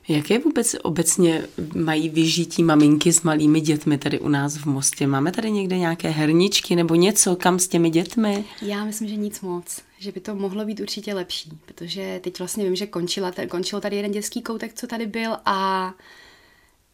Jaké 0.08 0.38
vůbec 0.38 0.76
obecně 0.82 1.46
mají 1.74 2.08
vyžití 2.08 2.62
maminky 2.62 3.12
s 3.12 3.22
malými 3.22 3.60
dětmi 3.60 3.98
tady 3.98 4.20
u 4.20 4.28
nás 4.28 4.56
v 4.56 4.66
Mostě? 4.66 5.06
Máme 5.06 5.32
tady 5.32 5.50
někde 5.50 5.78
nějaké 5.78 6.08
herničky 6.08 6.76
nebo 6.76 6.94
něco, 6.94 7.36
kam 7.36 7.58
s 7.58 7.68
těmi 7.68 7.90
dětmi? 7.90 8.44
Já 8.62 8.84
myslím, 8.84 9.08
že 9.08 9.16
nic 9.16 9.40
moc 9.40 9.82
že 9.98 10.12
by 10.12 10.20
to 10.20 10.34
mohlo 10.34 10.64
být 10.64 10.80
určitě 10.80 11.14
lepší, 11.14 11.50
protože 11.64 12.20
teď 12.24 12.38
vlastně 12.38 12.64
vím, 12.64 12.76
že 12.76 12.86
končila, 12.86 13.32
končil 13.48 13.80
tady 13.80 13.96
jeden 13.96 14.12
dětský 14.12 14.42
koutek, 14.42 14.74
co 14.74 14.86
tady 14.86 15.06
byl 15.06 15.36
a 15.44 15.94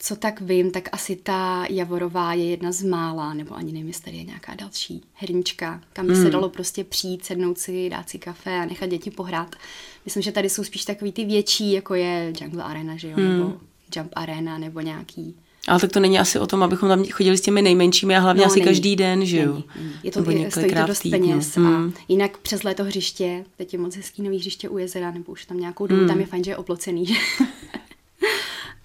co 0.05 0.17
tak 0.17 0.41
vím, 0.41 0.71
tak 0.71 0.89
asi 0.93 1.17
ta 1.17 1.67
Javorová 1.71 2.35
je 2.35 2.45
jedna 2.45 2.73
z 2.73 2.83
mála, 2.83 3.35
nebo 3.35 3.55
ani 3.55 3.73
nevím, 3.73 3.89
jestli 3.89 4.05
tady 4.05 4.17
je 4.17 4.25
nějaká 4.25 4.55
další 4.55 5.03
hernička, 5.15 5.81
kam 5.93 6.07
by 6.07 6.15
hmm. 6.15 6.23
se 6.23 6.31
dalo 6.31 6.49
prostě 6.49 6.85
přijít, 6.85 7.25
sednout 7.25 7.59
si, 7.59 7.91
dát 7.91 8.09
si 8.09 8.19
kafe 8.19 8.57
a 8.57 8.65
nechat 8.65 8.87
děti 8.87 9.11
pohrát. 9.11 9.57
Myslím, 10.05 10.23
že 10.23 10.33
tady 10.33 10.49
jsou 10.49 10.65
spíš 10.65 10.85
takový 10.85 11.13
ty 11.13 11.25
větší, 11.25 11.73
jako 11.73 11.95
je 11.95 12.33
Jungle 12.41 12.63
Arena, 12.63 12.97
že 12.97 13.09
jo, 13.09 13.17
hmm. 13.17 13.29
nebo 13.29 13.53
Jump 13.97 14.13
Arena, 14.13 14.59
nebo 14.59 14.81
nějaký 14.81 15.35
ale 15.69 15.81
tak 15.81 15.93
to 15.93 16.01
není 16.01 16.19
asi 16.19 16.39
o 16.39 16.47
tom, 16.47 16.63
abychom 16.63 16.89
tam 16.89 17.05
chodili 17.05 17.39
s 17.39 17.41
těmi 17.41 17.63
nejmenšími 17.63 18.17
a 18.17 18.21
hlavně 18.21 18.41
no, 18.41 18.47
asi 18.47 18.59
není. 18.59 18.67
každý 18.67 18.97
den, 18.97 19.27
že 19.27 19.41
jo? 19.41 19.63
Je 20.03 20.11
to, 20.11 20.31
je, 20.31 20.51
stojí 20.51 20.75
to 20.75 20.87
dost 20.87 21.03
peněz. 21.11 21.57
Hmm. 21.57 21.67
A 21.67 22.01
jinak 22.09 22.39
přes 22.39 22.63
léto 22.63 22.85
hřiště, 22.85 23.45
teď 23.57 23.73
je 23.73 23.79
moc 23.79 23.97
hezký 23.97 24.23
nový 24.23 24.39
hřiště 24.39 24.69
u 24.69 24.79
jezera, 24.79 25.11
nebo 25.11 25.33
už 25.33 25.45
tam 25.45 25.61
nějakou 25.61 25.87
dobu, 25.87 26.01
hmm. 26.01 26.09
tam 26.09 26.21
je 26.21 26.27
fajn, 26.27 26.45
že 26.45 26.51
je 26.51 26.57
oplocený. 26.57 27.07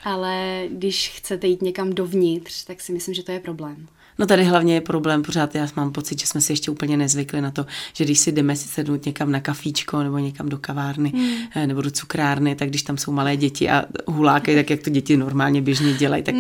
ale 0.08 0.64
když 0.70 1.10
chcete 1.16 1.48
jít 1.48 1.62
někam 1.62 1.94
dovnitř, 1.94 2.64
tak 2.64 2.82
si 2.82 2.94
myslím, 2.94 3.14
že 3.14 3.24
to 3.24 3.32
je 3.32 3.40
problém. 3.40 3.88
No 4.20 4.26
tady 4.26 4.44
hlavně 4.44 4.74
je 4.74 4.82
problém 4.82 5.24
pořád, 5.24 5.56
já 5.56 5.68
mám 5.76 5.92
pocit, 5.92 6.20
že 6.20 6.28
jsme 6.28 6.42
si 6.42 6.52
ještě 6.52 6.72
úplně 6.72 6.98
nezvykli 6.98 7.42
na 7.42 7.52
to, 7.52 7.66
že 7.94 8.04
když 8.04 8.20
si 8.20 8.32
jdeme 8.32 8.56
si 8.56 8.68
sednout 8.68 9.06
někam 9.06 9.32
na 9.32 9.40
kafíčko 9.40 10.04
nebo 10.04 10.18
někam 10.18 10.50
do 10.50 10.58
kavárny 10.58 11.10
hmm. 11.10 11.68
nebo 11.68 11.82
do 11.82 11.92
cukrárny, 11.92 12.56
tak 12.56 12.70
když 12.70 12.84
tam 12.84 12.98
jsou 12.98 13.12
malé 13.12 13.38
děti 13.38 13.70
a 13.70 13.86
hulákají, 14.08 14.58
tak 14.58 14.70
jak 14.70 14.84
to 14.84 14.90
děti 14.90 15.18
normálně 15.18 15.62
běžně 15.62 15.94
dělají, 15.94 16.24
tak 16.24 16.36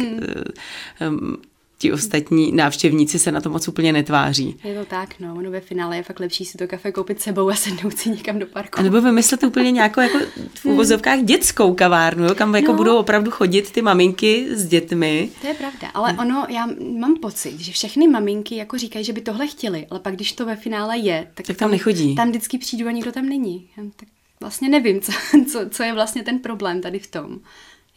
um, 1.09 1.37
ti 1.77 1.91
ostatní 1.91 2.51
návštěvníci 2.51 3.19
se 3.19 3.31
na 3.31 3.41
to 3.41 3.49
moc 3.49 3.67
úplně 3.67 3.93
netváří. 3.93 4.59
Je 4.63 4.79
to 4.79 4.85
tak, 4.85 5.19
no. 5.19 5.35
Ono 5.35 5.51
ve 5.51 5.59
finále 5.59 5.97
je 5.97 6.03
fakt 6.03 6.19
lepší 6.19 6.45
si 6.45 6.57
to 6.57 6.67
kafe 6.67 6.91
koupit 6.91 7.21
sebou 7.21 7.49
a 7.49 7.55
sednout 7.55 7.97
si 7.97 8.09
někam 8.09 8.39
do 8.39 8.45
parku. 8.45 8.79
A 8.79 8.81
nebo 8.81 9.01
vymyslet 9.01 9.43
úplně 9.43 9.71
nějakou 9.71 10.01
jako 10.01 10.17
v 10.53 10.65
hmm. 10.65 10.73
úvozovkách 10.73 11.19
dětskou 11.19 11.73
kavárnu, 11.73 12.35
kam 12.35 12.55
jako 12.55 12.71
no. 12.71 12.77
budou 12.77 12.97
opravdu 12.97 13.31
chodit 13.31 13.71
ty 13.71 13.81
maminky 13.81 14.47
s 14.51 14.65
dětmi. 14.65 15.29
To 15.41 15.47
je 15.47 15.53
pravda, 15.53 15.87
ale 15.93 16.09
hmm. 16.09 16.19
ono, 16.19 16.45
já 16.49 16.67
mám 16.99 17.15
pocit, 17.15 17.59
že 17.59 17.71
všechny 17.71 18.07
maminky 18.07 18.55
jako 18.55 18.77
říkají, 18.77 19.05
že 19.05 19.13
by 19.13 19.21
tohle 19.21 19.47
chtěli, 19.47 19.87
ale 19.89 19.99
pak 19.99 20.15
když 20.15 20.31
to 20.33 20.45
ve 20.45 20.55
finále 20.55 20.97
je, 20.97 21.27
tak, 21.33 21.45
tak 21.45 21.57
tam 21.57 21.71
nechodí. 21.71 22.15
Tam 22.15 22.29
vždycky 22.29 22.57
přijdu 22.57 22.87
a 22.87 22.91
nikdo 22.91 23.11
tam 23.11 23.29
není. 23.29 23.69
Tak 23.75 24.09
vlastně 24.39 24.69
nevím, 24.69 25.01
co, 25.01 25.11
co, 25.51 25.69
co 25.69 25.83
je 25.83 25.93
vlastně 25.93 26.23
ten 26.23 26.39
problém 26.39 26.81
tady 26.81 26.99
v 26.99 27.07
tom, 27.07 27.39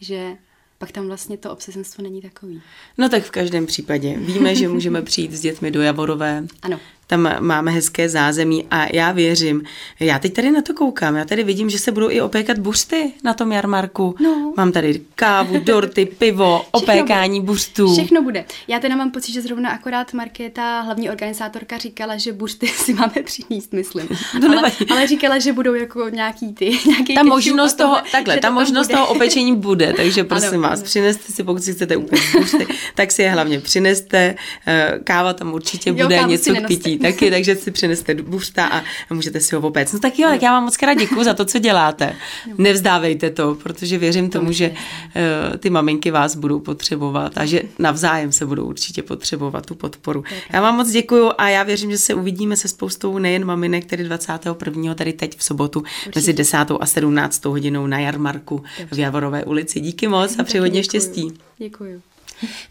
že 0.00 0.36
pak 0.80 0.92
tam 0.92 1.06
vlastně 1.06 1.36
to 1.36 1.52
obsesenstvo 1.52 2.02
není 2.02 2.22
takový. 2.22 2.62
No 2.98 3.08
tak 3.08 3.22
v 3.22 3.30
každém 3.30 3.66
případě. 3.66 4.16
Víme, 4.18 4.54
že 4.54 4.68
můžeme 4.68 5.02
přijít 5.02 5.32
s 5.32 5.40
dětmi 5.40 5.70
do 5.70 5.82
Javorové. 5.82 6.44
Ano 6.62 6.80
tam 7.10 7.28
máme 7.40 7.70
hezké 7.70 8.08
zázemí 8.08 8.66
a 8.70 8.86
já 8.92 9.12
věřím. 9.12 9.62
Já 10.00 10.18
teď 10.18 10.32
tady 10.32 10.50
na 10.50 10.62
to 10.62 10.74
koukám, 10.74 11.16
já 11.16 11.24
tady 11.24 11.44
vidím, 11.44 11.70
že 11.70 11.78
se 11.78 11.92
budou 11.92 12.10
i 12.10 12.20
opékat 12.20 12.58
buřty 12.58 13.12
na 13.24 13.34
tom 13.34 13.52
jarmarku. 13.52 14.14
No. 14.20 14.52
Mám 14.56 14.72
tady 14.72 15.00
kávu, 15.14 15.58
dorty, 15.58 16.06
pivo, 16.06 16.64
opékání 16.70 17.40
buřtů. 17.40 17.92
Všechno 17.92 18.22
bude. 18.22 18.44
Já 18.68 18.78
teda 18.78 18.96
mám 18.96 19.10
pocit, 19.10 19.32
že 19.32 19.42
zrovna 19.42 19.70
akorát 19.70 20.12
Markéta, 20.12 20.80
hlavní 20.80 21.10
organizátorka, 21.10 21.78
říkala, 21.78 22.16
že 22.16 22.32
buřty 22.32 22.66
si 22.84 22.94
máme 22.94 23.14
přinést, 23.24 23.72
myslím. 23.72 24.08
No, 24.40 24.58
ale, 24.58 24.72
ale, 24.90 25.06
říkala, 25.06 25.38
že 25.38 25.52
budou 25.52 25.74
jako 25.74 26.08
nějaký 26.08 26.52
ty, 26.52 26.78
nějaký 26.86 27.14
Ta 27.14 27.22
možnost 27.22 27.74
toho, 27.74 27.96
takhle, 28.12 28.38
ta 28.38 28.50
možnost 28.50 28.86
bude. 28.86 28.98
toho 28.98 29.08
opečení 29.08 29.56
bude, 29.56 29.92
takže 29.96 30.24
prosím 30.24 30.48
ano, 30.48 30.60
vás, 30.60 30.78
ano. 30.78 30.84
přineste 30.84 31.32
si, 31.32 31.44
pokud 31.44 31.62
si 31.62 31.72
chcete 31.72 31.96
upéct 31.96 32.36
buřty, 32.38 32.66
tak 32.94 33.12
si 33.12 33.22
je 33.22 33.30
hlavně 33.30 33.60
přineste. 33.60 34.34
Eh, 34.66 34.98
káva 35.04 35.32
tam 35.32 35.54
určitě 35.54 35.92
bude, 35.92 36.16
jo, 36.16 36.26
něco 36.26 36.54
k 36.54 36.66
pití 36.66 36.99
taky, 37.02 37.30
takže 37.30 37.56
si 37.56 37.70
přineste 37.70 38.14
buřta 38.14 38.66
a 38.66 38.82
můžete 39.14 39.40
si 39.40 39.54
ho 39.54 39.60
opéct. 39.60 39.92
No 39.92 39.98
tak 39.98 40.18
jo, 40.18 40.28
tak 40.28 40.42
já 40.42 40.52
vám 40.52 40.64
moc 40.64 40.76
krát 40.76 40.94
děkuji 40.94 41.24
za 41.24 41.34
to, 41.34 41.44
co 41.44 41.58
děláte. 41.58 42.16
Nevzdávejte 42.58 43.30
to, 43.30 43.54
protože 43.54 43.98
věřím 43.98 44.30
tomu, 44.30 44.52
že 44.52 44.70
uh, 44.70 45.56
ty 45.56 45.70
maminky 45.70 46.10
vás 46.10 46.36
budou 46.36 46.60
potřebovat 46.60 47.32
a 47.38 47.44
že 47.44 47.62
navzájem 47.78 48.32
se 48.32 48.46
budou 48.46 48.64
určitě 48.64 49.02
potřebovat 49.02 49.66
tu 49.66 49.74
podporu. 49.74 50.24
Já 50.52 50.60
vám 50.60 50.76
moc 50.76 50.90
děkuji 50.90 51.30
a 51.38 51.48
já 51.48 51.62
věřím, 51.62 51.90
že 51.90 51.98
se 51.98 52.14
uvidíme 52.14 52.56
se 52.56 52.68
spoustou 52.68 53.18
nejen 53.18 53.44
maminek, 53.44 53.84
tedy 53.84 54.04
21. 54.04 54.94
tady 54.94 55.12
teď 55.12 55.38
v 55.38 55.44
sobotu 55.44 55.80
určitě. 55.80 56.10
mezi 56.14 56.32
10. 56.32 56.56
a 56.80 56.86
17. 56.86 57.44
hodinou 57.44 57.86
na 57.86 57.98
jarmarku 57.98 58.62
v 58.92 58.98
Javorové 58.98 59.44
ulici. 59.44 59.80
Díky 59.80 60.08
moc 60.08 60.38
a 60.38 60.44
přeji 60.44 60.60
hodně 60.60 60.84
štěstí. 60.84 61.32
Děkuji. 61.58 62.00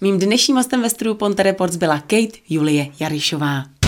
Mým 0.02 0.20
dnešním 0.20 0.58
hostem 0.58 0.82
ve 0.82 0.90
studiu 0.90 1.16
Ponte 1.16 1.44
Reports 1.44 1.76
byla 1.76 2.00
Kate 2.00 2.38
Julie 2.50 2.88
Jarišová. 3.00 3.79